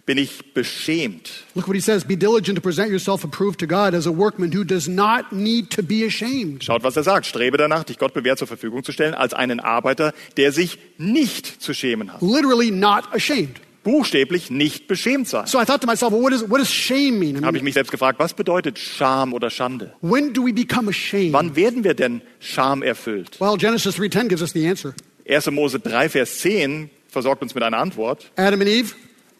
[0.06, 1.30] Bin ich beschämt?
[1.54, 4.52] Look what he says Be diligent to present yourself approved to God as a workman
[4.54, 6.62] who does not need to be ashamed.
[6.62, 7.26] Schaut, was er sagt.
[7.26, 11.46] Strebe danach, dich Gott bewährt zur Verfügung zu stellen, als einen Arbeiter, der sich nicht
[11.62, 12.20] zu schämen hat.
[12.22, 13.60] Literally not ashamed.
[13.82, 15.46] Buchstäblich nicht beschämt sein.
[15.46, 17.36] So I thought to myself, well, what, is, what does shame mean?
[17.36, 19.92] I Habe ich mean, mich selbst gefragt, was bedeutet Scham oder Schande?
[20.00, 21.34] when do we become ashamed?
[21.34, 23.38] Wann werden wir denn Scham erfüllt?
[23.40, 24.94] Well, Genesis 3.10 gives us the answer.
[25.28, 25.50] 1.
[25.50, 28.30] Mose 3, Vers 10 versorgt uns mit einer Antwort.
[28.36, 28.94] Adam and Eve,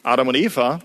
[0.05, 0.81] Adam und Eva,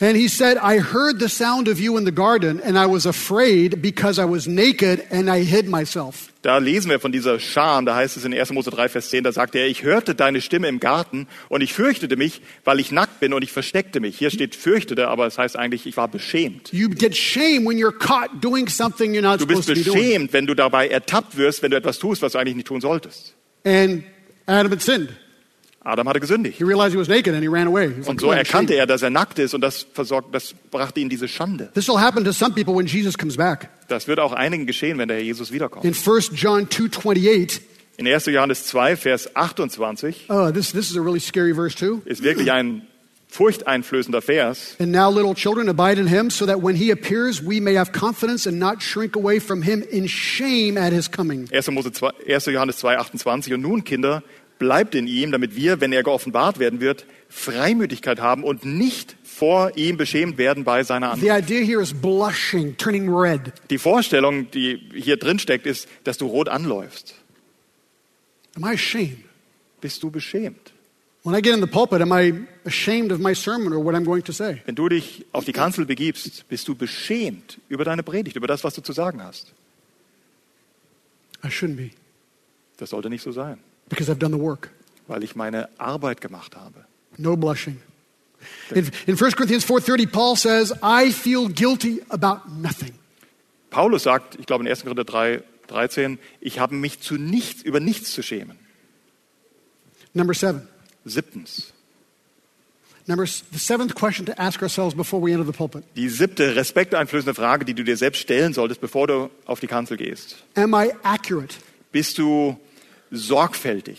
[0.00, 3.06] And he said, I heard the sound of you in the garden, and I was
[3.06, 6.30] afraid because I was naked and I hid myself.
[6.42, 8.52] da lesen wir von dieser Scham, da heißt es in 1.
[8.52, 11.72] Mose 3, Vers 10, da sagt er, ich hörte deine Stimme im Garten und ich
[11.72, 14.18] fürchtete mich, weil ich nackt bin und ich versteckte mich.
[14.18, 16.70] Hier steht fürchtete, aber es heißt eigentlich, ich war beschämt.
[16.72, 20.54] You get shame when you're caught doing something you're not Du bist beschämt, wenn du
[20.54, 23.32] dabei ertappt wirst, wenn du etwas tust, was du eigentlich nicht tun solltest.
[23.64, 24.02] And
[24.46, 25.08] Adam had sinned.
[25.84, 26.56] Adam hatte gesündigt.
[26.56, 27.88] He realized he was naked and he ran away.
[27.90, 29.60] He was Und like, so "Oh, I'm erkannte ashamed." er, dass er nackt ist und
[29.60, 31.70] das, versorgt, das brachte ihn diese Schande.
[31.74, 33.68] This will happen to some people when Jesus comes back.
[33.88, 35.84] Das wird auch einigen geschehen, wenn der Herr Jesus wiederkommt.
[35.84, 37.60] In 1 John 2.28,
[37.98, 38.26] In 1.
[38.26, 42.00] Johannes 2, Vers 28 oh, this, this is a really scary verse too.
[42.06, 42.82] ist wirklich ein
[43.28, 44.76] furchteinflößender Vers.
[44.78, 47.92] And now, little children, abide in him, so that when he appears, we may have
[47.92, 51.48] confidence and not shrink away from him in shame at his coming.
[51.50, 51.74] 1.
[51.74, 52.52] Mose 2, 1.
[52.52, 53.54] Johannes 2, 28.
[53.54, 54.22] Und nun, Kinder,
[54.58, 59.76] bleibt in ihm, damit wir, wenn er geoffenbart werden wird, Freimütigkeit haben und nicht vor
[59.76, 61.50] ihm beschämt werden bei seiner Ankunft.
[63.70, 67.14] Die Vorstellung, die hier drin steckt, ist, dass du rot anläufst.
[68.56, 69.24] Am I ashamed?
[69.80, 70.72] Bist du beschämt?
[71.24, 74.04] When I get in the pulpit, am I ashamed of my sermon or what I'm
[74.04, 74.60] going to say?
[74.66, 78.62] Wenn du dich auf die Kanzel begibst, bist du beschämt über deine Predigt, über das,
[78.62, 79.52] was du zu sagen hast.
[81.42, 81.90] I shouldn't be
[82.76, 84.70] Das sollte nicht so sein, because I've done the work.
[85.06, 86.84] weil ich meine Arbeit gemacht habe.
[87.18, 87.80] No blushing.
[88.70, 92.92] In, in 1 Corinthians 4:30 Paul says, "I feel guilty about nothing."
[93.70, 94.82] Paulus sagt, ich glaube in 1.
[94.82, 98.56] Korinther 3, 13, ich habe mich zu nichts, über nichts zu schämen.
[100.12, 100.68] Number 7.
[101.04, 101.72] Siebtens,
[103.06, 105.84] Number the seventh question to ask ourselves before we enter the pulpit.
[105.96, 109.98] die siebte respekteinflößende Frage, die du dir selbst stellen solltest, bevor du auf die Kanzel
[109.98, 110.36] gehst.
[110.54, 111.56] Am I accurate?
[111.92, 112.58] Bist du
[113.16, 113.98] sorgfältig?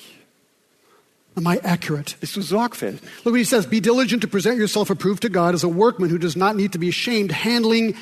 [1.38, 2.16] Am I accurate?
[2.22, 3.02] Bist du sorgfältig?
[3.24, 6.10] Look what he says Be diligent to present yourself approved to God as a workman
[6.10, 7.96] who does not need to be ashamed, handling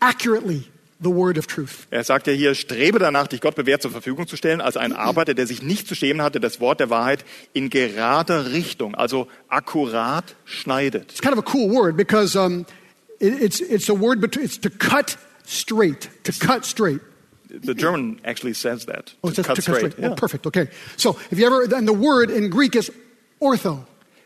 [0.00, 1.86] accurately the word of truth.
[1.90, 4.92] Er sagt ja hier, strebe danach, dich Gott bewährt zur Verfügung zu stellen, als ein
[4.92, 9.28] Arbeiter, der sich nicht zu schämen hatte, das Wort der Wahrheit in gerader Richtung, also
[9.48, 11.10] akkurat schneidet.
[11.10, 12.66] It's kind of a cool word because um,
[13.20, 17.00] it, it's, it's a word, it's to cut straight, to cut straight.
[17.64, 19.14] The German actually says that.
[19.22, 19.92] Oh, it says cut straight.
[19.92, 19.94] straight.
[19.98, 20.14] Oh, Ja.
[20.14, 20.46] perfect.
[20.46, 20.68] Okay.
[20.96, 22.90] So if you ever, and the word in Greek is
[23.40, 23.84] ortho,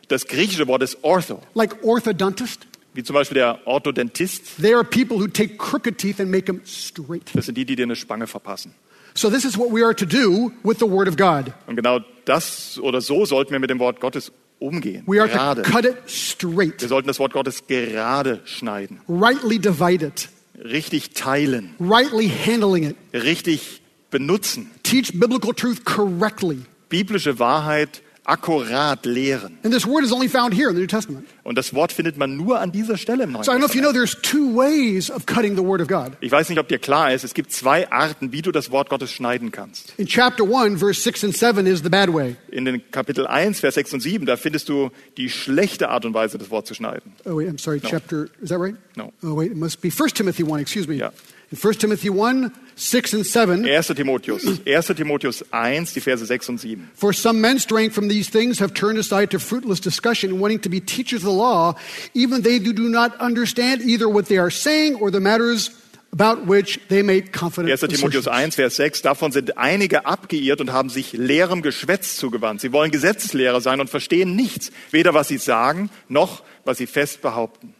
[0.09, 2.67] Das griechische Wort ist ortho, like orthodontist.
[2.95, 4.57] wie zum Beispiel der Orthodontist.
[4.61, 7.31] They are people who take crooked teeth and make them straight.
[7.35, 8.75] Das sind die, die dir eine Spange verpassen.
[9.15, 11.53] So this is what we are to do with the word of God.
[11.67, 15.05] Und genau das oder so sollten wir mit dem Wort Gottes umgehen.
[15.07, 15.63] We are Gerade.
[15.63, 20.29] to cut it straight, Wir sollten das Wort Gottes gerade schneiden, rightly divide it,
[20.63, 23.81] richtig teilen, rightly handling it, richtig
[24.11, 26.59] benutzen, teach biblical truth correctly.
[26.89, 29.59] biblische Wahrheit akkurat lehren.
[29.63, 31.27] And this word is only found here in the New Testament.
[31.43, 33.67] Und das Wort findet man nur an dieser Stelle im Neuen So I don't know
[33.67, 34.23] if you know Testament.
[34.23, 36.13] there's two ways of cutting the word of God.
[36.21, 38.89] Ich weiß nicht, ob dir klar ist, es gibt zwei Arten, wie du das Wort
[38.91, 39.95] Gottes schneiden kannst.
[39.97, 42.37] In chapter 1, verse 6 and 7 is the bad way.
[42.51, 46.15] In den Kapitel 1, Vers 6 und 7, da findest du die schlechte Art und
[46.15, 47.13] Weise, das Wort zu schneiden.
[47.25, 48.77] Oh, wait, I'm sorry, chapter, is that right?
[48.97, 49.13] No.
[49.23, 50.97] Oh, wait, it must be 1 Timothy 1, excuse me.
[50.97, 51.11] Yeah.
[51.53, 53.83] In 1 Timothy 1, 6 and 7, 1.
[53.97, 54.87] Timotheus, 1.
[54.95, 56.89] Timotheus 1, die Verse 6 und 7.
[56.95, 60.69] For some men straying from these things have turned aside to fruitless discussion, wanting to
[60.69, 61.75] be teachers of the law,
[62.15, 65.71] even they who do not understand either what they are saying or the matters
[66.13, 67.79] about which they make confident 1.
[67.91, 68.29] Timotheus assertions.
[68.29, 72.61] 1, Vers 6, davon sind einige abgeirrt und haben sich leerem Geschwätz zugewandt.
[72.61, 77.23] Sie wollen Gesetzeslehrer sein und verstehen nichts, weder was sie sagen, noch was sie fest
[77.23, 77.75] behaupten.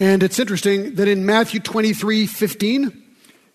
[0.00, 2.92] And it's interesting that in Matthew 23, 15,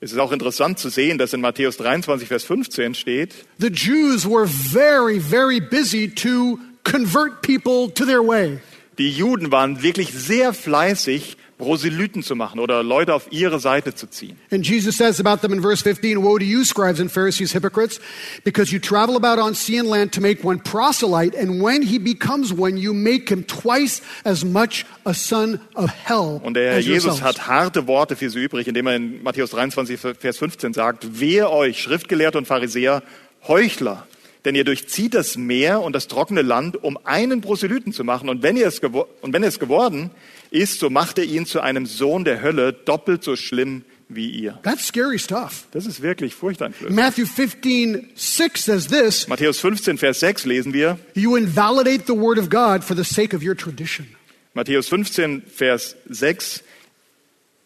[0.01, 4.25] Es ist auch interessant zu sehen, dass in Matthäus 23, Vers 15 steht, the Jews
[4.25, 8.59] were very, very busy to convert people to their way.
[8.97, 14.07] die Juden waren wirklich sehr fleißig, Proselyten zu machen oder Leute auf ihre Seite zu
[14.07, 14.39] ziehen.
[14.49, 17.99] And Jesus says about them in verse 15, Woe to you, scribes and Pharisees, hypocrites,
[18.43, 21.99] because you travel about on sea and land to make one proselyte, and when he
[21.99, 26.80] becomes one, you make him twice as much a son of hell Und der Herr
[26.80, 31.20] Jesus hat harte Worte für sie übrig, indem er in Matthäus 23, Vers 15 sagt,
[31.20, 33.03] wehe euch, Schriftgelehrte und Pharisäer,
[33.47, 34.07] Heuchler,
[34.45, 38.30] denn ihr durchzieht das Meer und das trockene Land, um einen Proselyten zu machen.
[38.30, 40.12] Und wenn, ihr es gewo- und wenn es geworden
[40.51, 44.59] ist, so macht er ihn zu einem Sohn der Hölle, doppelt so schlimm wie ihr.
[44.63, 45.67] That's scary stuff.
[45.71, 46.95] Das ist wirklich furchteinflößend.
[46.95, 52.39] Matthew 15, 6 says this Matthäus 15, Vers 6 lesen wir, You invalidate the word
[52.39, 54.07] of God for the sake of your tradition.
[54.53, 56.63] Matthäus 15, Vers 6,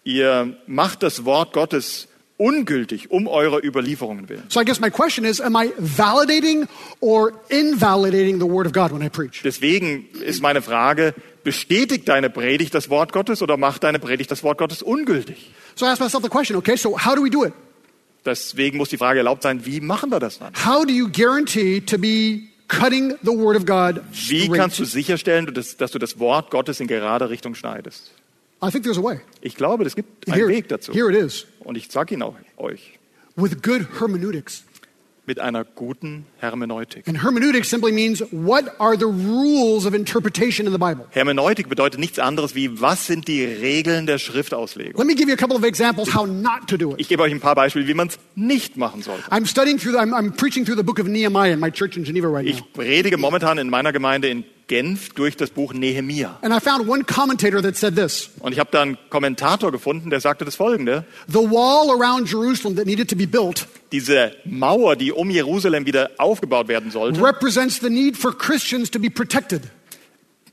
[0.03, 4.43] ihr macht das Wort Gottes ungültig um eurer Überlieferungen willen.
[4.49, 6.67] So I guess my question is Am I validating
[6.99, 9.41] or invalidating the word of God when I preach?
[9.43, 11.13] Deswegen ist meine Frage,
[11.43, 15.51] bestätigt deine Predigt das Wort Gottes oder macht deine Predigt das Wort Gottes ungültig?
[15.75, 17.53] So I ask myself the question okay, so how do we do it?
[18.25, 20.53] Deswegen muss die Frage erlaubt sein, wie machen wir das dann?
[20.65, 25.53] How do you guarantee to be cutting the word of God Wie kannst du sicherstellen,
[25.53, 28.11] dass, dass du das Wort Gottes in gerade Richtung schneidest?
[28.63, 29.19] I think there's a way.
[29.41, 30.93] Ich glaube, es gibt einen Here, Weg dazu.
[30.93, 32.97] here it is Und ich sage ihn auch euch.
[33.35, 34.63] with good hermeneutics.
[35.25, 37.07] Mit einer guten Hermeneutik.
[37.07, 41.05] And hermeneutics simply means what are the rules of interpretation in the Bible?
[41.11, 44.97] Hermeneutik bedeutet nichts anderes wie, was sind die Regeln der Schriftauslegung?
[44.97, 46.99] Let me give you a couple of examples how not to do it.
[46.99, 49.23] Ich gebe euch ein paar Beispiele, wie man es nicht machen sollte.
[49.31, 51.95] I'm studying through, the, I'm, I'm preaching through the book of Nehemiah in my church
[51.95, 52.51] in Geneva right now.
[52.51, 56.37] Ich predige momentan in meiner Gemeinde in Genf durch das Buch Nehemia.
[56.41, 60.09] And I found one commentator that said this Und ich habe da einen Kommentator gefunden,
[60.09, 61.05] der sagte das folgende.
[61.27, 66.11] The wall around Jerusalem that needed to be built Diese Mauer, die um Jerusalem wieder
[66.17, 69.61] aufgebaut werden sollte, represents the need for Christians to be protected.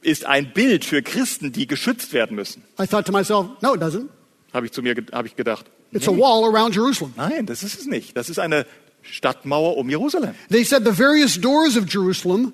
[0.03, 2.63] ist ein Bild für Christen, die geschützt werden müssen.
[2.79, 4.09] I thought to myself, no, it doesn't.
[4.53, 5.67] Habe ich zu mir habe ich gedacht.
[5.93, 7.15] It's a wall around Jerusalem.
[7.17, 8.17] Nein, das ist es nicht.
[8.17, 8.67] Das ist eine
[9.03, 10.35] Stadtmauer um Jerusalem.
[10.51, 12.53] They said the various doors of Jerusalem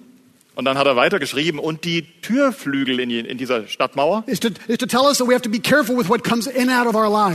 [0.56, 4.78] Und dann hat er weitergeschrieben, und die Türflügel in, in dieser Stadtmauer, is to, is
[4.78, 4.86] to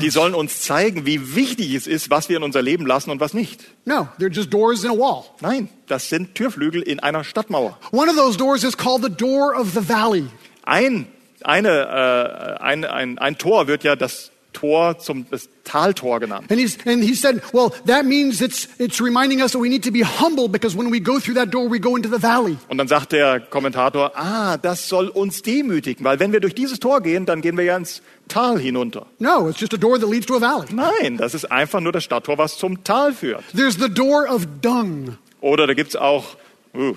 [0.02, 3.20] die sollen uns zeigen, wie wichtig es ist, was wir in unser Leben lassen und
[3.20, 3.62] was nicht.
[3.86, 5.26] No, they're just doors in a wall.
[5.40, 7.78] Nein, das sind Türflügel in einer Stadtmauer.
[7.92, 10.26] One of those doors is called the door of the valley.
[10.64, 11.06] Ein,
[11.44, 16.52] eine, äh, ein, ein, ein Tor wird ja das Tor zum das Taltor genannt.
[16.52, 19.84] And he's and he said, well, that means it's it's reminding us that we need
[19.84, 22.58] to be humble because when we go through that door, we go into the valley.
[22.68, 26.80] Und dann sagt der Kommentator, ah, das soll uns demütigen, weil wenn wir durch dieses
[26.80, 29.06] Tor gehen, dann gehen wir ja ins Tal hinunter.
[29.20, 30.68] No, it's just a door that leads to a valley.
[30.72, 33.44] Nein, das ist einfach nur das Stadttor, was zum Tal führt.
[33.56, 35.18] There's the door of dung.
[35.42, 36.36] Oder da gibt's auch
[36.76, 36.94] uh,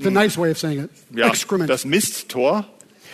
[0.00, 0.90] The nice way of saying it.
[1.14, 1.68] ja, Excrement.
[1.68, 2.66] das Misttor.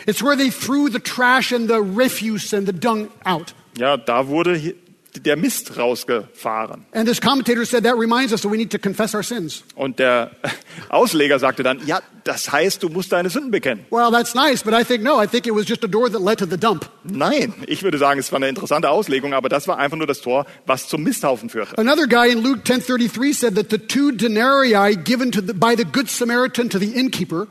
[0.06, 3.54] It's where they threw the trash and the refuse and the dung out.
[3.76, 4.74] Ja, da wurde
[5.20, 6.86] der Mist rausgefahren.
[6.92, 9.62] And this commentator said that reminds us that we need to confess our sins.
[9.74, 10.32] Und der
[10.88, 13.86] Ausleger sagte dann, ja, das heißt, du musst deine Sünden bekennen.
[13.90, 16.20] Well, that's nice, but I think no, I think it was just a door that
[16.20, 16.88] led to the dump.
[17.04, 20.20] Nein, ich würde sagen, es war eine interessante Auslegung, aber das war einfach nur das
[20.20, 21.78] Tor, was zum Misthaufen führte.
[21.78, 25.84] Another guy in Luke 10:33 said that the two denarii given to the, by the
[25.84, 27.46] good Samaritan to the innkeeper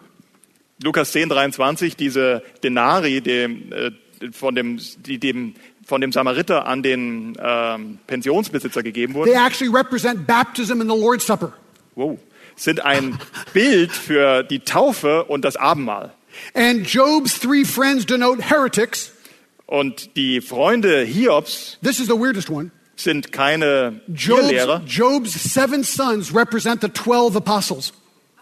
[0.81, 3.91] Lukas 10, 23, diese Denari, dem, äh,
[4.31, 5.53] von, dem, die dem,
[5.85, 10.97] von dem Samariter an den ähm, Pensionsbesitzer gegeben they wurden, actually represent baptism and the
[10.97, 11.53] Lord's Supper.
[11.95, 12.17] wow,
[12.55, 13.19] sind ein
[13.53, 16.13] Bild für die Taufe und das Abendmahl.
[16.53, 19.11] And Job's three friends denote heretics.
[19.65, 22.71] Und die Freunde Hiobs This is the weirdest one.
[22.95, 24.51] sind keine Job's.
[24.87, 27.93] Job's seven sons represent the 12 apostles.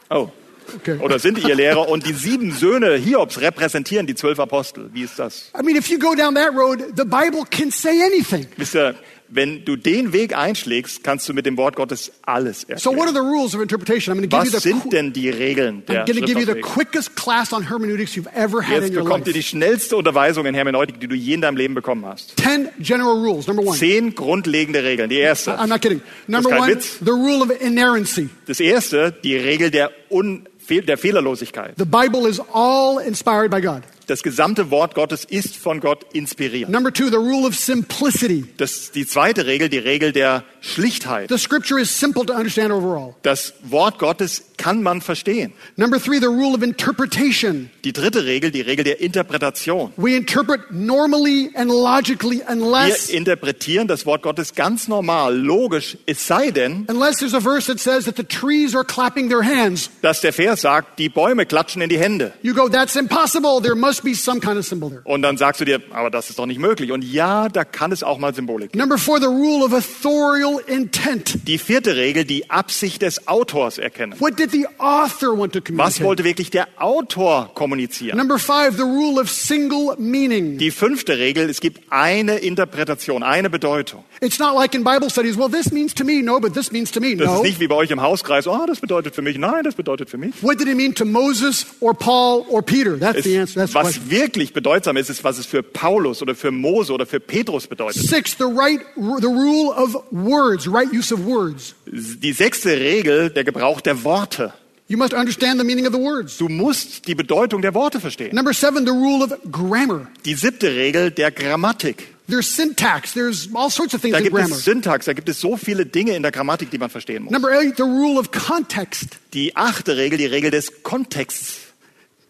[0.10, 0.32] Oh.
[0.76, 0.98] Okay.
[1.02, 4.90] Oder sind ihr Lehrer und die sieben Söhne Hiobs repräsentieren die zwölf Apostel.
[4.94, 5.52] Wie ist das?
[5.60, 8.46] I mean, if you go down that road, the Bible can say anything.
[8.58, 8.96] Wisst ihr,
[9.34, 13.08] wenn du den Weg einschlägst, kannst du mit dem Wort Gottes alles So, what are
[13.08, 13.14] erklären.
[13.14, 14.14] the rules of interpretation?
[14.14, 16.26] I'm going to give Was you the sind denn die Regeln der I'm going to
[16.26, 16.74] give you the Schriftauslegung?
[16.74, 20.46] quickest class on hermeneutics you've ever had in Jetzt your bekommt ihr die schnellste Unterweisung
[20.46, 22.36] in Hermeneutik, die du je in deinem Leben bekommen hast.
[22.36, 23.48] Ten general rules.
[23.48, 23.78] Number one.
[23.78, 25.10] Zehn grundlegende Regeln.
[25.10, 25.52] Die erste.
[25.58, 26.02] I'm not kidding.
[26.28, 26.98] Number kein one, Witz.
[27.00, 28.28] the rule of inerrancy.
[28.48, 30.46] Das erste, die Regel der, Un
[30.80, 31.76] der Fehlerlosigkeit.
[31.78, 33.84] The Bible is all inspired by God.
[34.08, 36.70] Das gesamte Wort Gottes ist von Gott inspiriert.
[36.70, 38.46] Number two, the rule of simplicity.
[38.58, 41.30] Das, die zweite Regel, die Regel der Schlichtheit.
[41.30, 43.16] The scripture is simple to understand overall.
[43.24, 45.54] Das Wort Gottes kann man verstehen.
[45.76, 47.70] Number three, the rule of interpretation.
[47.84, 49.92] Die dritte Regel, die Regel der Interpretation.
[49.98, 56.28] We interpret normally and logically Wir unless interpretieren das Wort Gottes ganz normal, logisch, es
[56.28, 59.90] sei denn, unless there's a verse that says that the trees are clapping their hands.
[60.02, 62.34] dass der Vers sagt, die Bäume klatschen in die Hände.
[62.42, 63.62] You go, that's impossible.
[63.62, 64.92] There must kind of.
[65.04, 66.92] Und dann sagst du dir, aber das ist doch nicht möglich.
[66.92, 68.80] Und ja, da kann es auch mal Symbolik geben.
[68.80, 71.48] Number four, the rule of authorial intent.
[71.48, 74.20] Die vierte Regel, die Absicht des Autors erkennen.
[74.20, 76.04] What did the author want to Was communicate?
[76.06, 78.18] wollte wirklich der Autor kommunizieren?
[78.18, 80.58] Number five, the rule of single meaning.
[80.58, 84.04] Die fünfte Regel, es gibt eine Interpretation, eine Bedeutung.
[84.22, 86.92] It's not like in Bible studies, well, this means to me, no, but this means
[86.92, 87.44] to me, Das ist no.
[87.44, 90.18] nicht wie bei euch im Hauskreis, oh, das bedeutet für mich, nein, das bedeutet für
[90.18, 90.34] mich.
[90.42, 92.98] What did it mean to Moses or Paul or Peter?
[93.00, 93.60] That's Es, the answer.
[93.62, 97.20] That's was wirklich bedeutsam ist, ist, was es für Paulus oder für Mose oder für
[97.20, 98.02] Petrus bedeutet.
[98.02, 101.76] Six, the right, the rule of words, right use of words.
[101.86, 104.54] Die sechste Regel, der Gebrauch der Worte.
[104.88, 106.38] You must understand the meaning of the words.
[106.38, 108.36] Du musst die Bedeutung der Worte verstehen.
[108.36, 110.08] Number seven, the rule of grammar.
[110.26, 112.08] Die siebte Regel der Grammatik.
[112.28, 113.14] There's syntax.
[113.14, 114.58] There's all sorts of things Da in gibt grammar.
[114.58, 117.32] es Syntax, da gibt es so viele Dinge in der Grammatik, die man verstehen muss.
[117.32, 119.18] Number eight, the rule of context.
[119.34, 121.71] Die achte Regel, die Regel des Kontexts.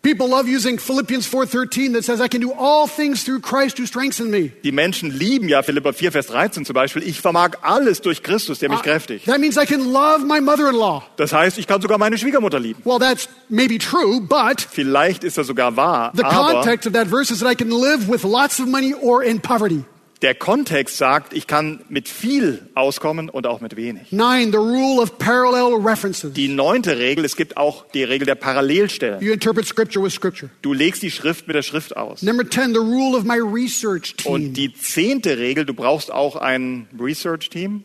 [0.03, 3.85] People love using Philippians 4.13 that says, I can do all things through Christ who
[3.85, 4.51] strengthens me.
[4.63, 7.03] Die Menschen lieben ja Philippa 4, Vers 13 zum Beispiel.
[7.03, 9.25] Ich vermag alles durch Christus, der mich kräftigt.
[9.25, 11.03] That means I can love my mother-in-law.
[11.17, 12.81] Das heißt, ich kann sogar meine Schwiegermutter lieben.
[12.83, 17.07] Well, that's maybe true, but Vielleicht ist das sogar wahr, the aber context of that
[17.07, 19.85] verse is that I can live with lots of money or in poverty.
[20.21, 24.11] Der Kontext sagt, ich kann mit viel auskommen und auch mit wenig.
[24.11, 26.33] Nine, the rule of parallel references.
[26.33, 29.21] Die neunte Regel, es gibt auch die Regel der Parallelstellen.
[29.21, 30.51] You interpret scripture with scripture.
[30.61, 32.21] Du legst die Schrift mit der Schrift aus.
[32.21, 34.31] Number 10, the rule of my research team.
[34.31, 37.83] Und die zehnte Regel, du brauchst auch ein Research-Team.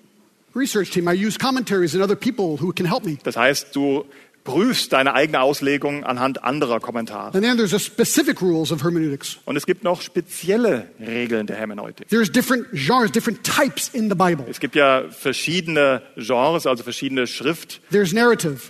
[0.56, 1.06] research team.
[1.06, 3.18] I use commentaries and other people who can help me.
[3.22, 4.06] Das heißt, du
[4.46, 7.34] prüfst deine eigene Auslegung anhand anderer Kommentare.
[7.34, 9.38] And then there's a specific rules of hermeneutics.
[9.44, 12.08] Und es gibt noch spezielle Regeln der Hermeneutik.
[12.08, 14.46] Different genres, different types in the Bible.
[14.48, 18.60] Es gibt ja verschiedene Genres, also verschiedene Schriftformen, There's narrative,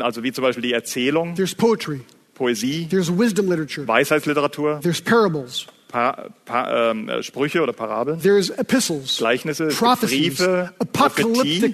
[0.00, 2.00] also wie zum Beispiel die Erzählung, there's poetry,
[2.34, 8.50] Poesie, there's wisdom literature, Weisheitsliteratur, there's parables, pa pa ähm, äh, Sprüche oder Parabeln, there's
[8.50, 11.72] epistles, Gleichnisse, Briefe, Prophetie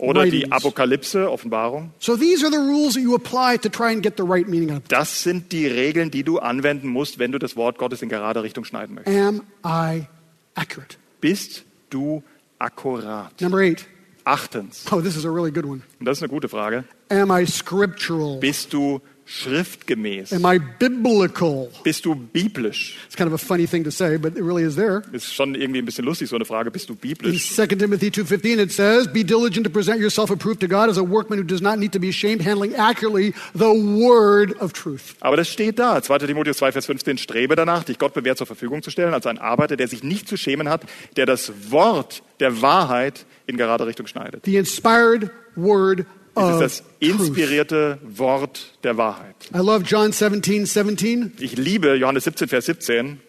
[0.00, 0.50] Oder die.
[0.50, 1.90] Apokalypse, Offenbarung.
[1.98, 4.70] So these are the rules that you apply to try and get the right meaning
[4.70, 4.92] out of it.
[4.92, 8.42] Das sind die Regeln, die du anwenden musst, wenn du das Wort Gottes in gerade
[8.42, 9.16] Richtung schneiden möchtest.
[9.16, 10.06] Am I
[10.54, 10.96] accurate?
[11.20, 12.22] Bist du
[12.58, 13.40] akkurat?
[13.40, 13.86] Number eight.
[14.24, 15.80] Achtens, Oh, this is a really good one.
[15.98, 18.38] und das ist eine gute Frage, Am I scriptural?
[18.38, 19.00] bist du
[19.30, 20.32] schriftgemäß?
[20.32, 21.70] Am I biblical?
[21.84, 22.98] Bist du biblisch?
[23.06, 25.02] It's kind of a funny thing to say, but it really is there.
[25.12, 26.70] Ist schon irgendwie ein bisschen lustig, so eine Frage.
[26.70, 27.54] Bist du In biblisch?
[27.54, 31.02] 2 Timothy 2.15 it says, Be diligent to present yourself approved to God as a
[31.02, 35.14] workman who does not need to be ashamed, handling accurately the word of truth.
[35.20, 36.02] Aber das steht da.
[36.02, 36.18] 2.
[36.26, 37.18] Timotheus 2, Vers 15.
[37.18, 40.28] Strebe danach, dich Gott bewährt zur Verfügung zu stellen, als ein Arbeiter, der sich nicht
[40.28, 40.82] zu schämen hat,
[41.16, 44.44] der das Wort der Wahrheit in gerade Richtung schneidet.
[44.44, 46.04] The inspired word
[46.34, 49.36] Es ist das inspirierte Wort der Wahrheit.
[49.54, 51.32] I love John 17, 17.
[51.40, 53.20] Ich liebe Johannes 17, Vers 17.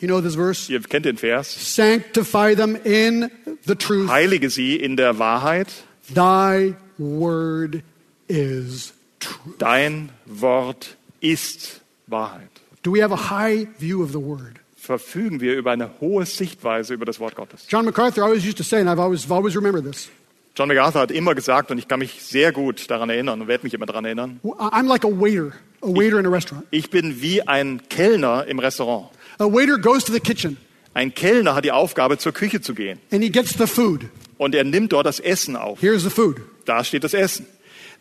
[0.00, 0.70] You know this verse?
[0.70, 1.74] Ihr kennt den Vers.
[1.74, 3.30] Sanctify them in
[3.66, 4.10] the truth.
[4.10, 5.68] Heilige sie in der Wahrheit.
[6.12, 7.82] Thy word
[8.28, 9.58] is truth.
[9.58, 12.50] Dein Wort ist Wahrheit.
[12.82, 14.60] Do we have a high view of the word?
[14.76, 17.64] Verfügen wir über eine hohe Sichtweise über das Wort Gottes.
[17.70, 20.10] John MacArthur always used to say, and I've always, always remembered this
[20.56, 23.64] John MacArthur hat immer gesagt, und ich kann mich sehr gut daran erinnern und werde
[23.64, 25.52] mich immer daran erinnern, I'm like a waiter,
[25.82, 26.64] a waiter in a restaurant.
[26.70, 29.08] ich bin wie ein Kellner im Restaurant.
[29.38, 30.56] A waiter goes to the kitchen
[30.94, 33.00] Ein Kellner hat die Aufgabe, zur Küche zu gehen.
[33.10, 34.02] and he gets the food.
[34.38, 35.80] Und er nimmt dort das Essen auf.
[35.80, 36.36] Here's the food.
[36.66, 37.46] Da steht das Essen.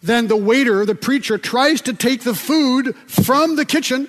[0.05, 4.07] Then the waiter, the preacher, tries to take the food from the kitchen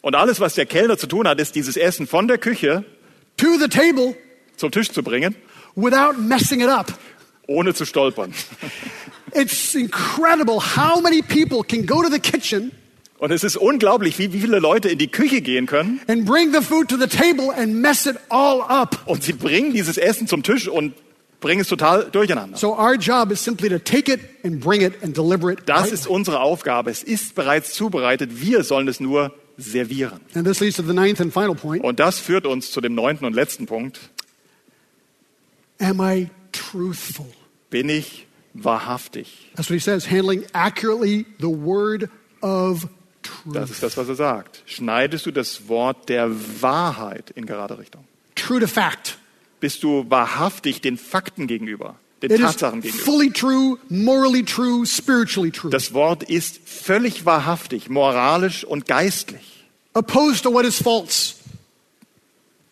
[0.00, 2.84] Und alles, was der Kellner zu tun hat, ist, dieses Essen von der Küche
[3.36, 4.16] to the table
[4.56, 5.34] zum Tisch zu bringen,
[5.76, 6.86] without messing it up.
[7.52, 8.32] Ohne zu stolpern.
[9.34, 12.72] It's incredible how many people can go to the kitchen
[13.18, 16.52] Und es ist unglaublich, wie, wie viele Leute in die Küche gehen können and bring
[16.52, 19.00] the food to the table and mess it all up.
[19.06, 20.94] und sie bringen dieses Essen zum Tisch und
[21.40, 22.56] bringen es total durcheinander.
[22.56, 25.60] So our job is simply to take it and bring it and deliver it.
[25.66, 26.90] Das ist unsere Aufgabe.
[26.90, 28.40] Es ist bereits zubereitet.
[28.40, 30.20] Wir sollen es nur servieren.
[30.34, 31.84] And this leads to the ninth and final point.
[31.84, 34.00] Und das führt uns zu dem neunten und letzten Punkt.
[35.78, 37.26] Am I truthful?
[37.72, 39.50] Bin ich wahrhaftig?
[39.56, 42.08] That's what he says, handling accurately the word
[42.42, 42.86] of
[43.22, 43.54] truth.
[43.54, 44.62] Das ist das, was er sagt.
[44.66, 48.04] Schneidest du das Wort der Wahrheit in gerade Richtung?
[48.36, 49.16] True to fact.
[49.60, 53.04] Bist du wahrhaftig den Fakten gegenüber, den It is Tatsachen gegenüber?
[53.04, 55.70] fully true, morally true, spiritually true.
[55.70, 59.64] Das Wort ist völlig wahrhaftig, moralisch und geistlich.
[59.94, 61.36] Opposed to what is false.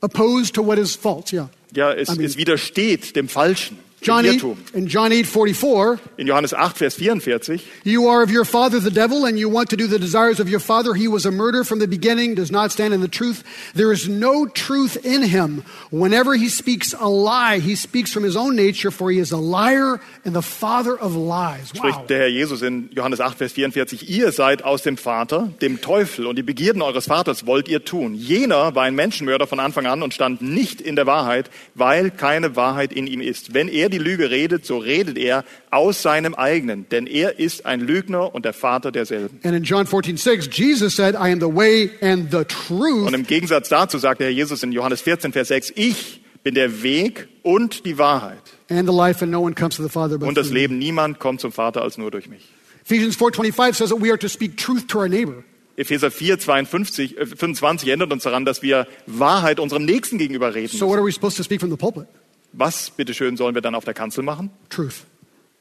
[0.02, 1.48] Opposed to what is false, yeah.
[1.74, 4.74] Ja, es, I mean- es widersteht dem Falschen, John 8, Irrtum.
[4.74, 8.90] in John 8, 44, In Johannes 8, Vers 44, you are of your father the
[8.90, 10.94] devil, and you want to do the desires of your father.
[10.94, 13.44] He was a murderer from the beginning, does not stand in the truth.
[13.74, 15.64] There is no truth in him.
[15.90, 19.36] Whenever he speaks a lie, he speaks from his own nature, for he is a
[19.36, 21.72] liar and the father of lies.
[21.74, 21.80] Wow.
[21.80, 25.82] spricht der Herr Jesus in Johannes 8, Vers 44, ihr seid aus dem Vater, dem
[25.82, 28.14] Teufel, und die Begierden eures Vaters wollt ihr tun.
[28.14, 32.56] Jener war ein Menschenmörder von Anfang an und stand nicht in der Wahrheit, weil keine
[32.56, 33.52] Wahrheit in ihm ist.
[33.52, 37.80] Wenn er die Lüge redet, so redet er aus seinem eigenen, denn er ist ein
[37.80, 39.40] Lügner und der Vater derselben.
[39.42, 43.14] And in John 14, 6, Jesus said, I am the way and the truth Und
[43.14, 46.82] im Gegensatz dazu sagt der Herr Jesus in Johannes 14, Vers 6, ich bin der
[46.82, 50.28] Weg und die Wahrheit and the life, and no one comes to the Father but
[50.28, 50.50] und das.
[50.50, 50.78] Leben.
[50.78, 52.48] Niemand kommt zum Vater als nur durch mich.
[52.84, 55.44] Ephesians 4.25 says that we are to speak truth to our neighbor.
[55.76, 60.76] Epheser 4, 52, äh, 25 erinnert uns daran, dass wir Wahrheit unserem Nächsten gegenüber reden.
[60.76, 62.06] So what are we supposed to speak from the pulpit?
[62.52, 64.50] Was, bitteschön, sollen wir dann auf der Kanzel machen?
[64.68, 65.04] Truth.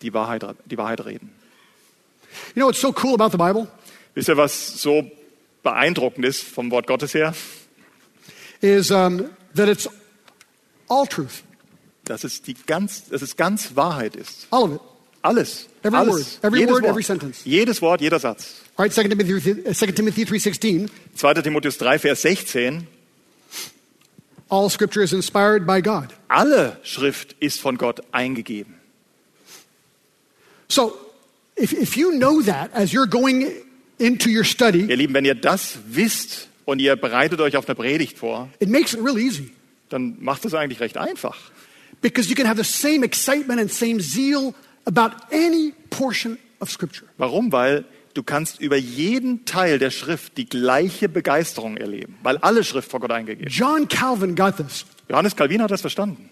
[0.01, 1.31] Die Wahrheit, die Wahrheit reden.
[2.55, 3.67] You know what's so cool about the Bible?
[4.15, 5.09] Wisst ihr, was so
[5.63, 7.33] beeindruckend ist vom Wort Gottes her?
[8.61, 9.89] Is um, that it's
[10.87, 11.43] all truth.
[12.05, 14.47] Dass es, die ganz, dass es ganz Wahrheit ist.
[14.51, 14.81] All of it.
[15.21, 15.67] Alles.
[15.83, 16.13] Every alles.
[16.13, 16.91] word, every Jedes word, Wort.
[16.91, 17.45] every sentence.
[17.45, 18.61] Jedes Wort, jeder Satz.
[18.77, 21.41] All right, 2 Timothy, uh, 2 Timothy 3.16, 2.
[21.41, 22.87] Timotheus 3, Vers 16.
[24.49, 26.09] all scripture is inspired by God.
[26.27, 28.75] Alle Schrift ist von Gott eingegeben.
[30.67, 30.93] So
[31.55, 33.47] if, if you know that as you're going
[33.97, 37.75] into your study, Ihr Lieben, wenn ihr das wisst und ihr bereitet euch auf eine
[37.75, 39.51] Predigt vor, it makes it really easy
[39.89, 41.35] dann macht es eigentlich recht einfach.
[42.01, 44.53] because you can have the same excitement and same zeal
[44.85, 47.07] about any portion of scripture.
[47.17, 47.51] Warum?
[47.51, 47.85] Weil
[48.19, 52.99] du kannst über jeden Teil der Schrift die gleiche Begeisterung erleben, weil alle Schrift vor
[52.99, 53.49] Gott eingegeben.
[53.49, 54.85] John Calvin got this.
[55.07, 56.29] Johannes Calvin hat das verstanden.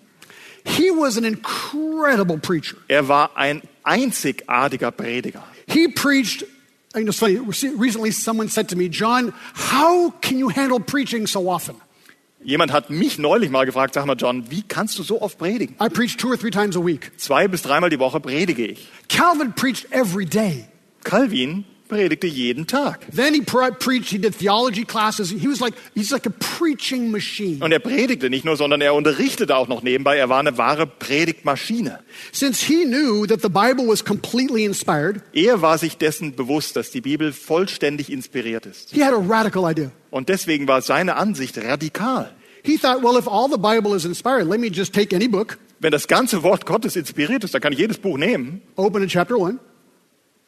[0.66, 2.76] He was an incredible preacher.
[2.90, 5.44] Er war ein einzigartiger Prediger.
[5.70, 6.44] He preached,
[6.94, 9.34] I know it's funny, recently someone said to me, John,
[9.72, 11.76] how can you handle preaching so often?
[12.44, 15.78] Jemand hat mich neulich mal gefragt, sag mal John, wie kannst du so oft predigen?
[15.82, 17.18] I preach two or three times a week.
[17.18, 18.90] Zwei bis dreimal die Woche predige ich.
[19.08, 20.68] Calvin preached every day.
[21.06, 23.00] Calvin predigte jeden Tag.
[23.16, 25.30] Then he pre- preached, he did theology classes.
[25.32, 27.64] He was like, he's like a preaching machine.
[27.64, 30.18] Und er predigte nicht nur, sondern er unterrichtete auch noch nebenbei.
[30.18, 32.00] Er war eine wahre Predigtmaschine.
[32.32, 36.92] Since he knew that the Bible was completely inspired, Er war sich dessen bewusst, dass
[36.92, 38.92] die Bibel vollständig inspiriert ist.
[38.94, 39.92] he had a radical idea.
[40.12, 42.32] Und deswegen war seine Ansicht radikal.
[42.64, 45.58] He thought, well, if all the Bible is inspired, let me just take any book,
[45.80, 49.10] Wenn das ganze Wort Gottes inspiriert ist, dann kann ich jedes Buch nehmen, open in
[49.10, 49.60] chapter 1,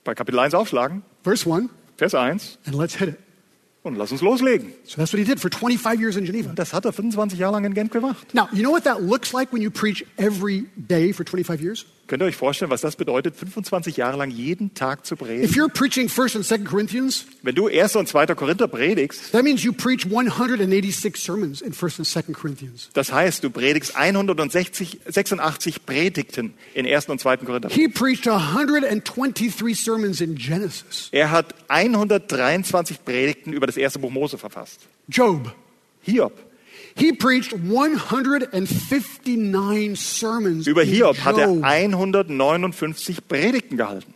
[0.04, 3.16] bei Kapitel 1 aufschlagen, verse 1, Vers 1 and let's hit it.
[3.84, 4.74] und lass uns loslegen.
[4.86, 6.52] So that's what he did for 25 years in Geneva.
[6.54, 8.34] Das hat er 25 Jahre lang in Genf gemacht.
[8.34, 11.86] Now, you know what that looks like when you preach every day for 25 years?
[12.10, 15.54] Könnt ihr euch vorstellen, was das bedeutet, 25 Jahre lang jeden Tag zu If predigen?
[15.54, 17.96] you're preaching 1st and 2nd Corinthians, Wenn du 1.
[17.98, 18.26] und 2.
[18.34, 22.90] Korinther predigst, that means you preach 186 sermons in 1st and 2nd Corinthians.
[22.94, 27.10] das heißt, du predigst 160, 86 Predigten in 1.
[27.10, 27.38] und 2.
[27.38, 27.70] Korinther.
[27.70, 31.10] He preached 123 sermons in Genesis.
[31.12, 34.80] Er hat 123 Predigten über das erste Buch Mose verfasst.
[35.08, 35.54] Job.
[36.02, 36.34] Hiob.
[37.00, 41.64] He preached 159 sermons Über Hiob hat er Job.
[41.64, 44.14] 159 Predigten gehalten.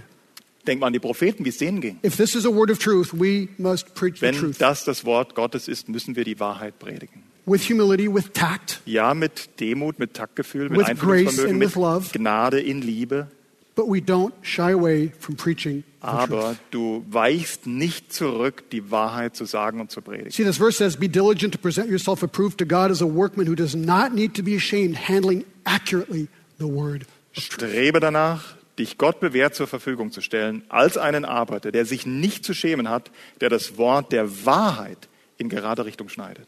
[0.67, 1.99] Denk mal an die Propheten, wie es denen ging.
[2.05, 5.35] If this is a word of truth, we must preach the Wenn das das Wort
[5.35, 7.23] Gottes ist, müssen wir die Wahrheit predigen.
[7.47, 12.09] with humility, with tact, Ja, mit Demut, mit Taktgefühl, mit Einfühlungsvermögen, mit love.
[12.13, 13.29] Gnade in Liebe.
[13.77, 16.31] but we don't shy away from preaching the truth.
[16.33, 20.31] Aber du weichst nicht zurück, die Wahrheit zu sagen und zu predigen.
[20.33, 23.47] See, this verse says, Be diligent to present yourself approved to God as a workman
[23.47, 27.05] who does not need to be ashamed, handling accurately the word.
[27.35, 32.45] Strebe danach, dich Gott bewährt zur Verfügung zu stellen, als einen Arbeiter, der sich nicht
[32.45, 33.11] zu schämen hat,
[33.41, 35.09] der das Wort der Wahrheit
[35.39, 36.47] in gerade Richtung schneidet.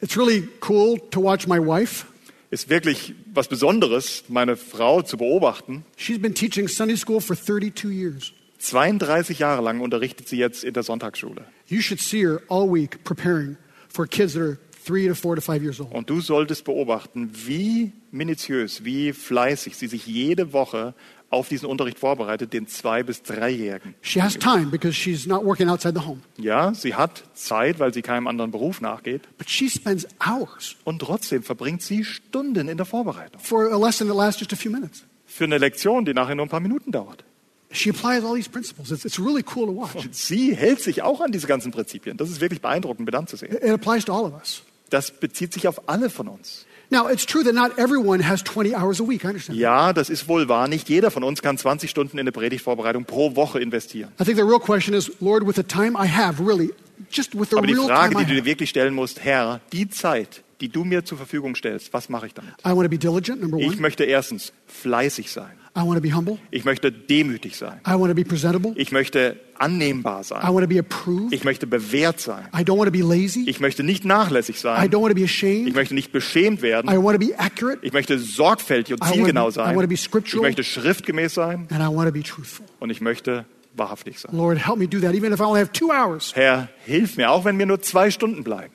[0.00, 2.06] It's really cool to watch my wife.
[2.50, 5.84] Ist wirklich was Besonderes, meine Frau zu beobachten.
[5.96, 8.32] She's been teaching Sunday school for 32 years.
[8.58, 11.44] 32 Jahre lang unterrichtet sie jetzt in der Sonntagsschule.
[11.66, 13.56] You should see her all week preparing
[13.88, 15.92] for kids that are three to four to five years old.
[15.92, 20.94] Und du solltest beobachten, wie minutiös, wie fleißig sie sich jede Woche
[21.30, 23.94] auf diesen Unterricht vorbereitet, den zwei- bis dreijährigen.
[24.02, 27.92] She has time because she's not working outside the home, Ja, sie hat Zeit, weil
[27.92, 29.22] sie keinem anderen Beruf nachgeht.
[29.36, 33.40] but she spends hours Und trotzdem verbringt sie Stunden in der Vorbereitung.
[33.40, 35.02] for a lesson that lasts just a few minutes.
[35.26, 37.24] Für eine Lektion, die nachher nur ein paar Minuten dauert.
[37.72, 38.92] She applies all these principles.
[38.92, 39.96] It's, it's really cool to watch.
[40.04, 42.16] Und sie hält sich auch an diese ganzen Prinzipien.
[42.16, 43.52] Das ist wirklich beeindruckend mit anzusehen.
[43.56, 44.62] It applies to all of us.
[44.90, 46.66] Das bezieht sich auf alle von uns.
[46.90, 49.24] Now, it's true that not everyone has 20 hours a week.
[49.24, 49.58] I understand.
[49.58, 50.68] Ja, das ist wohl wahr.
[50.68, 54.12] Nicht jeder von uns kann 20 Stunden in eine Predigtvorbereitung pro Woche investieren.
[54.20, 56.70] I think the real question is, Lord, with the time I have, really,
[57.10, 59.60] just with the Aber die real Frage, time die du dir wirklich stellen musst, Herr,
[59.72, 62.52] die Zeit, die du mir zur Verfügung stellst, was mache ich damit?
[62.64, 63.76] I want to be diligent, number Ich one.
[63.80, 65.52] möchte erstens fleißig sein.
[65.76, 66.38] I want to be humble.
[66.52, 67.80] Ich möchte demütig sein.
[67.86, 68.72] I want to be presentable.
[68.76, 70.42] Ich möchte annehmbar I sein.
[70.42, 71.32] want to be approved.
[71.32, 72.44] Ich möchte bewährt sein.
[72.54, 73.44] I don't want to be lazy.
[73.48, 74.90] Ich möchte nicht nachlässig I sein.
[74.90, 77.02] don't want to be Ich möchte nicht beschämt I werden.
[77.02, 77.80] want to be accurate.
[77.82, 79.76] Ich möchte sorgfältig und zielgenau sein.
[79.80, 82.66] Ich möchte schriftgemäß sein And I want to be truthful.
[82.78, 83.44] und ich möchte
[83.76, 84.36] wahrhaftig sein.
[84.36, 86.32] Lord, help me do that, even if I only have two hours.
[86.36, 88.72] Herr, hilf mir, auch wenn mir nur zwei Stunden bleiben.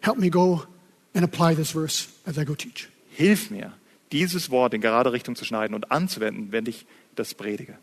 [0.00, 0.62] Help me go
[1.14, 2.88] and apply this verse as I go teach.
[3.10, 3.72] Hilf mir,
[4.12, 7.78] dieses Wort in gerade Richtung zu schneiden und anzuwenden, wenn ich das predige.